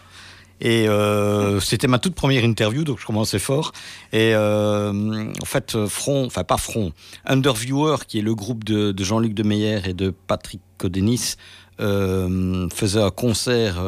[0.61, 3.73] Et euh, c'était ma toute première interview, donc je commençais fort.
[4.13, 6.93] Et euh, en fait, Front, enfin pas Front,
[7.27, 11.35] Underviewer, qui est le groupe de, Jean-Luc Demeyer et de Patrick Codenis,
[11.81, 13.83] euh, faisait un concert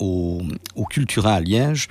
[0.00, 0.42] au,
[0.74, 1.88] au Cultura à Liège.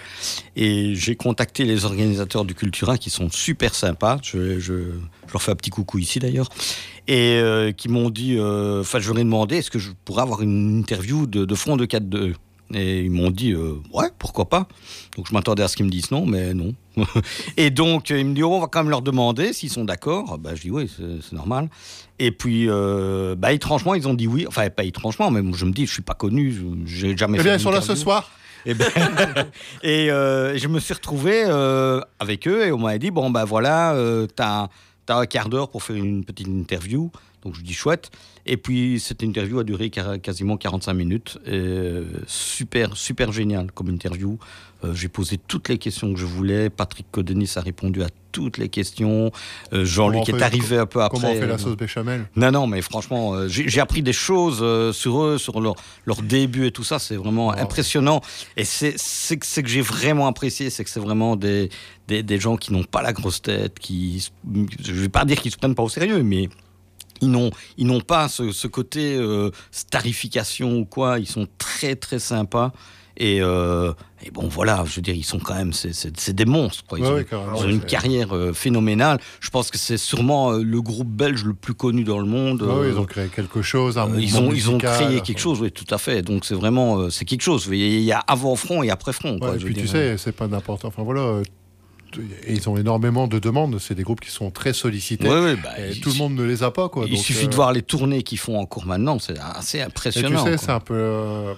[0.57, 4.19] Et j'ai contacté les organisateurs du Cultura qui sont super sympas.
[4.21, 4.91] Je,
[5.31, 6.49] leur fais un petit coucou ici d'ailleurs.
[7.07, 10.77] Et qui m'ont dit, enfin, je leur ai demandé est-ce que je pourrais avoir une
[10.77, 12.35] interview de, fond de 4-2
[12.73, 14.67] Et ils m'ont dit euh, ouais, pourquoi pas.
[15.17, 16.73] Donc je m'attendais à ce qu'ils me disent non, mais non.
[17.57, 20.37] et donc ils me disent oh, on va quand même leur demander s'ils sont d'accord.
[20.37, 21.69] Bah, je dis oui, c'est normal.
[22.19, 24.45] Et puis, euh, bah, étrangement, ils ont dit oui.
[24.47, 27.41] Enfin, pas étrangement, mais je me dis, je suis pas connu, je- j'ai jamais Eh
[27.41, 28.29] fait bien, ils sont là ce soir.
[28.65, 28.85] Et, ben,
[29.83, 33.45] et euh, je me suis retrouvé euh, avec eux et on m'a dit bon ben
[33.45, 34.67] voilà, euh, t'as
[35.07, 37.09] as un quart d'heure pour faire une petite interview.
[37.43, 38.09] Donc je dis chouette.
[38.45, 41.37] Et puis cette interview a duré quasiment 45 minutes.
[41.45, 44.37] Et, super, super génial comme interview.
[44.83, 46.69] Euh, J'ai posé toutes les questions que je voulais.
[46.69, 49.31] Patrick Codenis a répondu à toutes les questions.
[49.73, 51.19] Euh, Jean-Luc est arrivé un peu après.
[51.19, 52.27] Comment on fait la Euh, sauce béchamel?
[52.35, 54.57] Non, non, mais franchement, euh, j'ai appris des choses
[54.95, 55.75] sur eux, sur leur,
[56.05, 56.97] leur début et tout ça.
[56.99, 58.21] C'est vraiment impressionnant.
[58.55, 58.93] Et c'est
[59.37, 61.69] que j'ai vraiment apprécié, c'est que c'est vraiment des,
[62.07, 64.29] des, des gens qui n'ont pas la grosse tête, qui,
[64.81, 66.47] je vais pas dire qu'ils se prennent pas au sérieux, mais
[67.21, 71.19] ils n'ont ils n'ont pas ce, ce côté euh, starification ou quoi.
[71.19, 72.71] Ils sont très très sympas.
[73.21, 73.91] Et, euh,
[74.23, 76.85] et bon, voilà, je veux dire, ils sont quand même, c'est- des monstres.
[76.87, 76.99] Quoi.
[76.99, 79.19] Ils Ouais, ont, ils une carrière euh, phénoménale.
[79.41, 82.65] Je pense que c'est sûrement euh, le groupe belge le plus connu dans le monde.
[82.87, 85.83] Ils ont créé quelque chose, un ils ont, ils ont créé quelque chose, oui, tout
[85.93, 86.21] à fait.
[86.21, 87.67] Donc c'est vraiment, c'est quelque chose.
[87.69, 89.37] Il y a avant front et après front.
[89.37, 90.85] quoi, et puis tu sais, c'est pas n'importe.
[90.85, 91.41] Enfin voilà,
[92.47, 93.77] et ils ont énormément de demandes.
[93.79, 95.27] C'est des groupes qui sont très sollicités.
[95.27, 97.05] Ouais, ouais, bah, et il, tout le monde ne les a pas, quoi.
[97.07, 99.81] il Donc, suffit euh, de voir les tournées qu'ils font encore maintenant, c'est assez Et
[99.81, 100.43] tu impressionnant.
[100.45, 100.93] sais, c'est un peu.
[100.95, 101.53] euh,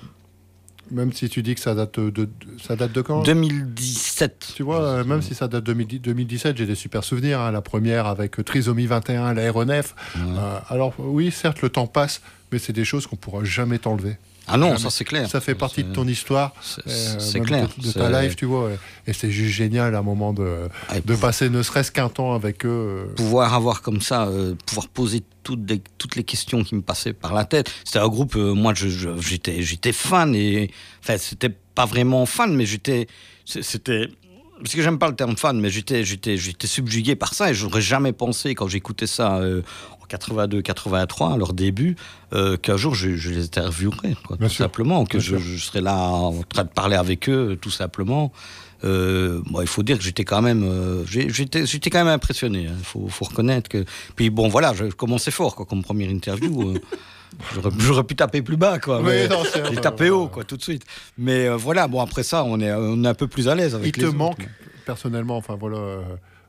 [0.91, 2.29] même si tu dis que ça date de, de-
[2.61, 4.53] ça date de quand 2017.
[4.55, 7.39] Tu vois, euh, même si ça date de 2010 2017, j'ai des super souvenirs.
[7.39, 7.51] hein.
[7.51, 9.95] La première avec Trisomie 21, l'aéronef.
[10.17, 12.21] Euh, alors oui, certes, le temps passe,
[12.51, 14.17] mais c'est des choses qu'on pourra jamais t'enlever.
[14.51, 15.29] Ah non, ça c'est clair.
[15.29, 17.67] Ça fait partie de ton histoire, C'est euh, clair.
[17.77, 18.69] de, de ta life, tu vois.
[19.07, 22.33] Et c'est juste génial à un moment de, Ah, de passer ne serait-ce qu'un temps
[22.33, 22.69] avec eux.
[23.09, 23.13] euh.
[23.15, 27.13] pouvoir avoir comme ça, euh, pouvoir poser toutes, des- toutes les questions qui me passaient
[27.13, 27.71] par la tête.
[27.85, 30.69] C'était un groupe, euh, moi j'étais j'étais fan et
[31.01, 33.07] enfin c'était pas vraiment fan, mais j'étais
[33.45, 34.07] c'était
[34.61, 37.53] parce que j'aime pas le terme fan, mais j'étais j'étais j'étais subjugué par ça et
[37.53, 39.61] j'aurais jamais pensé quand j'écoutais ça euh,
[40.13, 41.95] en 82, 83 à leur début
[42.33, 44.65] euh, qu'un jour je, je les quoi, Bien tout sûr.
[44.65, 48.31] simplement, que je, je serais là en train de parler avec eux, tout simplement.
[48.83, 52.63] Euh, bon, il faut dire que j'étais quand même, euh, j'étais, j'étais quand même impressionné.
[52.63, 53.85] Il faut, faut reconnaître que.
[54.15, 56.71] Puis bon, voilà, je commençais fort, quoi, comme première interview.
[56.71, 56.79] euh,
[57.79, 59.01] j'aurais, pu taper plus bas, quoi.
[59.03, 60.83] Mais non, c'est- j'ai tapé haut, quoi, tout de suite.
[61.17, 63.75] Mais euh, voilà, bon, après ça, on est, on est un peu plus à l'aise
[63.75, 64.17] avec Il te autres.
[64.17, 64.47] manque,
[64.85, 66.01] personnellement, enfin voilà, euh,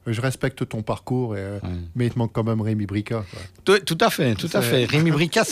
[0.06, 1.58] je respecte ton parcours, et, euh,
[1.94, 3.24] mais il te manque quand même Rémi Brica.
[3.64, 4.84] Tout, tout à fait, tout à fait.
[4.84, 5.44] Rémi Brica,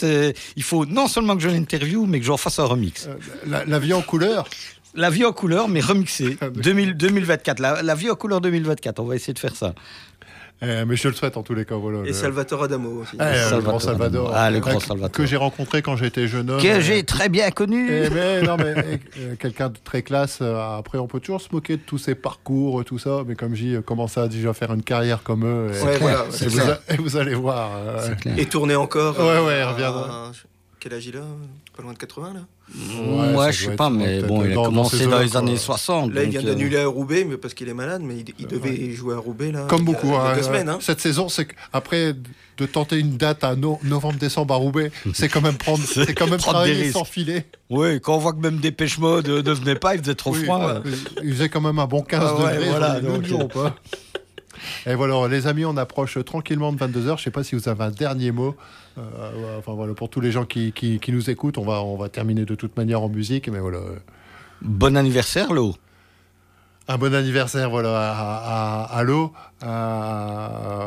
[0.57, 3.07] il faut non seulement que je l'interview, mais que j'en fasse un remix.
[3.07, 3.15] Euh,
[3.47, 4.49] la, la vie en couleur,
[4.95, 6.37] La vie en couleur, mais remixée.
[6.41, 7.61] Ah, mais- 2000 2024.
[7.61, 8.99] La, la vie en couleur 2024.
[8.99, 9.73] On va essayer de faire ça.
[10.63, 11.75] Euh, mais je le souhaite en tous les cas.
[11.77, 13.17] Voilà, Et le- Salvatore Adamo aussi.
[13.19, 14.33] Eh, le Salvatore grand Salvador.
[14.35, 15.11] Ah, le grand Euh, Salvatore.
[15.13, 16.61] Que j'ai rencontré quand j'étais jeune homme.
[16.61, 17.89] Que euh, j'ai très bien connu.
[17.91, 18.75] Eh non, mais
[19.19, 20.39] euh, quelqu'un de très classe.
[20.43, 23.23] euh, après, on peut toujours se moquer de tous ses parcours, euh, tout ça.
[23.27, 25.71] Mais comme je dis, euh, commencer à déjà faire une carrière comme eux.
[25.75, 26.79] Et, Ouais, voilà, et c'est vous, clair.
[26.89, 27.71] a- et vous allez voir.
[27.77, 28.09] euh.
[28.37, 29.19] Et tourner encore.
[29.19, 30.33] Ouais, ouais, à- reviendra.
[30.79, 31.21] Quel âge il a
[31.81, 32.41] Pas loin de 80 là
[33.39, 36.13] Ouais, je sais pas, mais bon, il a dans- commencé dans, les années 60.
[36.13, 38.47] Là, il vient euh, d'annuler à Roubaix, mais parce qu'il est malade, mais il, il
[38.47, 39.65] devait jouer à Roubaix là.
[39.67, 40.15] Comme il y a- beaucoup.
[40.15, 40.69] a hein, deux semaines.
[40.69, 40.79] euh, Hein.
[40.83, 42.15] Cette saison, c'est après
[42.59, 46.27] de tenter une date à no- novembre-décembre à Roubaix, c'est quand même prendre, c'est quand
[46.27, 47.47] même des travailler sans filet.
[47.71, 50.33] Ouais, quand on voit que même Dépêche Mode euh, ne venait pas, il faisait trop
[50.35, 50.61] Oui, froid.
[50.69, 50.81] euh,
[51.25, 52.69] Il faisait quand même un bon 15 Ah ouais, degrés.
[52.69, 53.75] voilà, donc, pas.
[54.87, 57.19] Et voilà, les amis, on approche tranquillement de 22h.
[57.19, 58.57] Je sais pas si vous avez un dernier mot.
[58.99, 61.97] Euh, enfin voilà, pour tous les gens qui, qui, qui nous écoutent, on va, on
[61.97, 63.49] va terminer de toute manière en musique.
[63.49, 63.79] Mais voilà,
[64.63, 65.75] Bon anniversaire, Lo.
[66.93, 69.33] Un bon anniversaire, voilà, à, à, à l'eau.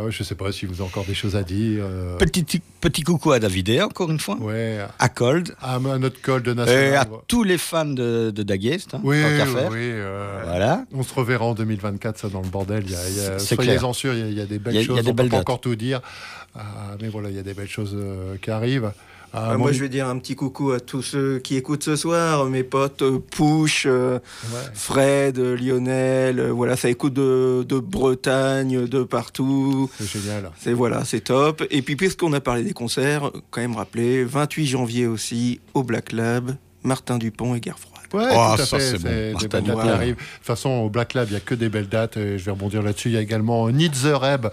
[0.10, 1.86] Je sais pas si vous avez encore des choses à dire.
[1.88, 2.44] euh, Petit,
[2.82, 4.36] petit coucou à Davidé, encore une fois.
[4.36, 5.56] ouais, À Cold.
[5.62, 6.94] à notre col de Et national.
[6.96, 8.96] à tous les fans de, de Daguest.
[8.96, 10.84] Hein, Oui, oui, oui, euh, Voilà.
[10.94, 12.84] On se reverra en 2024, ça, dans le bordel.
[12.86, 14.46] Il y a, il y a- C'est Soyez-en sûrs, il y a- il y, a
[14.46, 15.04] des belles y a- il y a choses.
[15.06, 16.02] des on peut belles pas encore tout dire.
[16.58, 16.60] Euh,
[17.02, 17.96] mais voilà, il y a des belles choses
[18.42, 18.92] qui arrivent.
[19.36, 21.96] Euh, Euh, moi, je vais dire un petit coucou à tous ceux qui écoutent ce
[21.96, 24.20] soir, mes potes Pouche, euh,
[24.52, 24.60] Ouais.
[24.74, 29.90] Fred, euh, Lionel, voilà, ça écoute de, de Bretagne, de partout.
[30.00, 30.52] C'est génial.
[30.60, 31.64] C'est voilà, c'est top.
[31.72, 36.12] Et puis puisqu'on a parlé des concerts, quand même rappeler, 28 janvier aussi au Black
[36.12, 37.93] Lab, Martin Dupont et froide.
[38.14, 38.98] Ouais, Oh, tout à ça, fait.
[38.98, 39.38] c'est bon.
[39.40, 40.16] des belles dates qui arrivent.
[40.16, 42.18] De toute façon, au Black Lab, il n'y a que des belles dates.
[42.18, 43.10] Et je vais rebondir là-dessus.
[43.10, 44.48] Il y a également Need the Reb,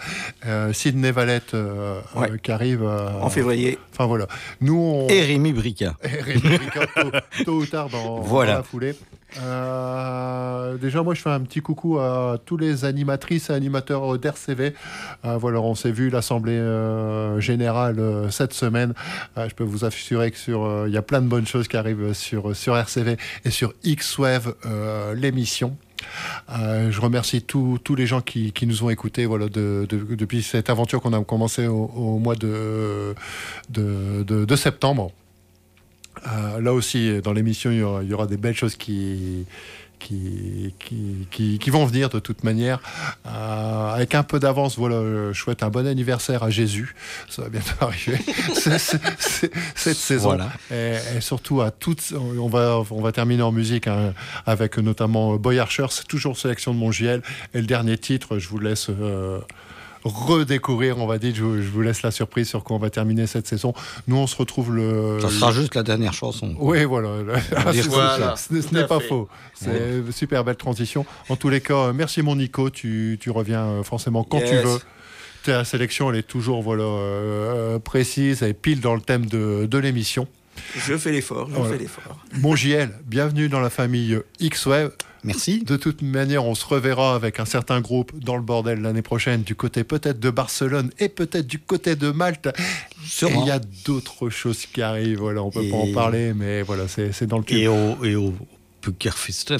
[0.46, 2.30] euh, Sydney Valette euh, Ouais.
[2.30, 2.82] euh, qui arrive.
[2.82, 3.78] euh, En février.
[3.92, 4.26] Enfin voilà.
[4.60, 5.08] Nous, on.
[5.08, 5.94] Et Rémi Brica.
[6.02, 7.10] Et Rémi Ricard, tôt,
[7.44, 8.52] tôt ou tard dans, Voilà.
[8.52, 8.94] dans la foulée.
[9.42, 14.74] Euh, déjà, moi, je fais un petit coucou à tous les animatrices et animateurs d'RCV.
[15.24, 18.00] Euh, voilà, on s'est vu l'Assemblée euh, Générale
[18.30, 18.94] cette semaine.
[19.36, 22.54] Je peux vous assurer que sur, y a plein de bonnes choses qui arrivent sur,
[22.56, 24.54] sur RCV et sur X-Wave,
[25.14, 25.76] l'émission.
[26.48, 30.70] Je remercie tous les gens qui, qui nous ont écoutés voilà, de- de- depuis cette
[30.70, 33.14] aventure qu'on a commencé au, au mois de-
[33.70, 35.12] de septembre.
[36.26, 39.46] Euh, là aussi, dans l'émission, il y aura, il y aura des belles choses qui,
[39.98, 42.80] qui, qui, qui, qui vont venir de toute manière.
[43.26, 46.94] Euh, avec un peu d'avance, voilà, je souhaite un bon anniversaire à Jésus.
[47.28, 48.18] Ça va bientôt arriver.
[48.54, 50.28] Cette saison.
[50.30, 50.50] Voilà.
[50.70, 52.12] Et, et surtout à toutes.
[52.14, 54.12] On va, on va terminer en musique hein,
[54.46, 55.86] avec notamment Boy Archer.
[55.90, 57.22] C'est toujours sélection de mon JL.
[57.54, 58.88] Et le dernier titre, je vous laisse.
[58.90, 59.40] euh,
[60.04, 62.90] redécouvrir, on va dire, je, vous- je vous laisse la surprise sur quoi on va
[62.90, 63.74] terminer cette saison.
[64.08, 65.18] Nous, on se retrouve le.
[65.20, 66.54] Ça sera juste la dernière chanson.
[66.58, 67.08] Oui, voilà.
[68.36, 69.08] Ce n'est- ce pas fait.
[69.08, 69.28] faux.
[69.54, 71.04] C'est une super belle transition.
[71.28, 72.70] En tous les cas, euh, merci mon Nico.
[72.70, 74.78] Tu, tu reviens euh, forcément quand tu veux.
[75.42, 79.78] Ta sélection, elle est toujours voilà, euh, précise et pile dans le thème de, de
[79.78, 80.28] l'émission.
[80.76, 81.72] Je fais l'effort, je Voilà.
[81.72, 82.18] fais l'effort.
[82.40, 84.90] Mon JL, bienvenue dans la famille X-Web.
[85.24, 85.62] Merci.
[85.64, 89.42] De toute manière, on se reverra avec un certain groupe dans le bordel l'année prochaine,
[89.42, 92.46] du côté peut-être de Barcelone et peut-être du côté de Malte.
[92.48, 96.32] Et il y a d'autres choses qui arrivent, voilà, on peut pas en Et- parler,
[96.34, 97.66] mais voilà, c'est dans le Et cul.
[97.68, 98.32] au, et au
[98.80, 99.58] Pucker Festen.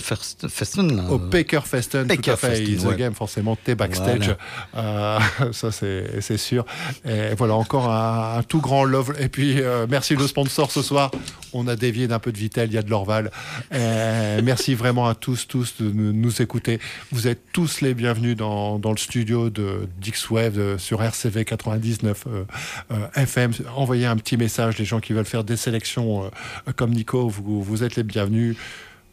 [1.11, 2.97] Au Pekerfesten, tout à fait, Is the ouais.
[2.97, 4.35] Game, forcément, t'es backstage,
[4.77, 5.19] Euh,
[5.53, 6.65] ça c'est sûr.
[7.05, 9.15] Et voilà, encore un, un tout grand love.
[9.19, 11.11] Et puis, euh, merci le sponsor ce soir.
[11.53, 13.31] On a dévié d'un peu de Vitel, il y a de l'Orval.
[13.71, 16.79] Merci vraiment à tous, tous de nous écouter.
[17.11, 22.45] Vous êtes tous les bienvenus dans, dans le studio de Dixwave sur RCV 99 euh,
[22.93, 23.53] euh, FM.
[23.75, 27.63] Envoyez un petit message, les gens qui veulent faire des sélections euh, comme Nico, vous,
[27.63, 28.57] vous êtes les bienvenus.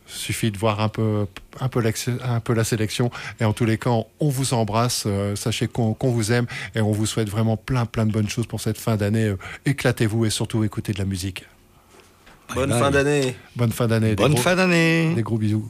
[0.07, 1.27] Suffit de voir un peu,
[1.59, 3.11] un, peu l'accès- un peu la sélection.
[3.39, 3.89] Et en tous les cas,
[4.19, 5.03] on vous embrasse.
[5.05, 8.29] euh, sachez qu'on qu'on vous aime et on vous souhaite vraiment plein, plein de bonnes
[8.29, 9.25] choses pour cette fin d'année.
[9.25, 11.45] Euh, Éclatez-vous et surtout écoutez de la musique.
[12.55, 12.79] Bonne bye.
[12.79, 13.35] fin d'année.
[13.57, 14.15] Bonne fin d'année.
[14.15, 15.13] Bonne gros- fin d'année.
[15.13, 15.69] Des gros bisous.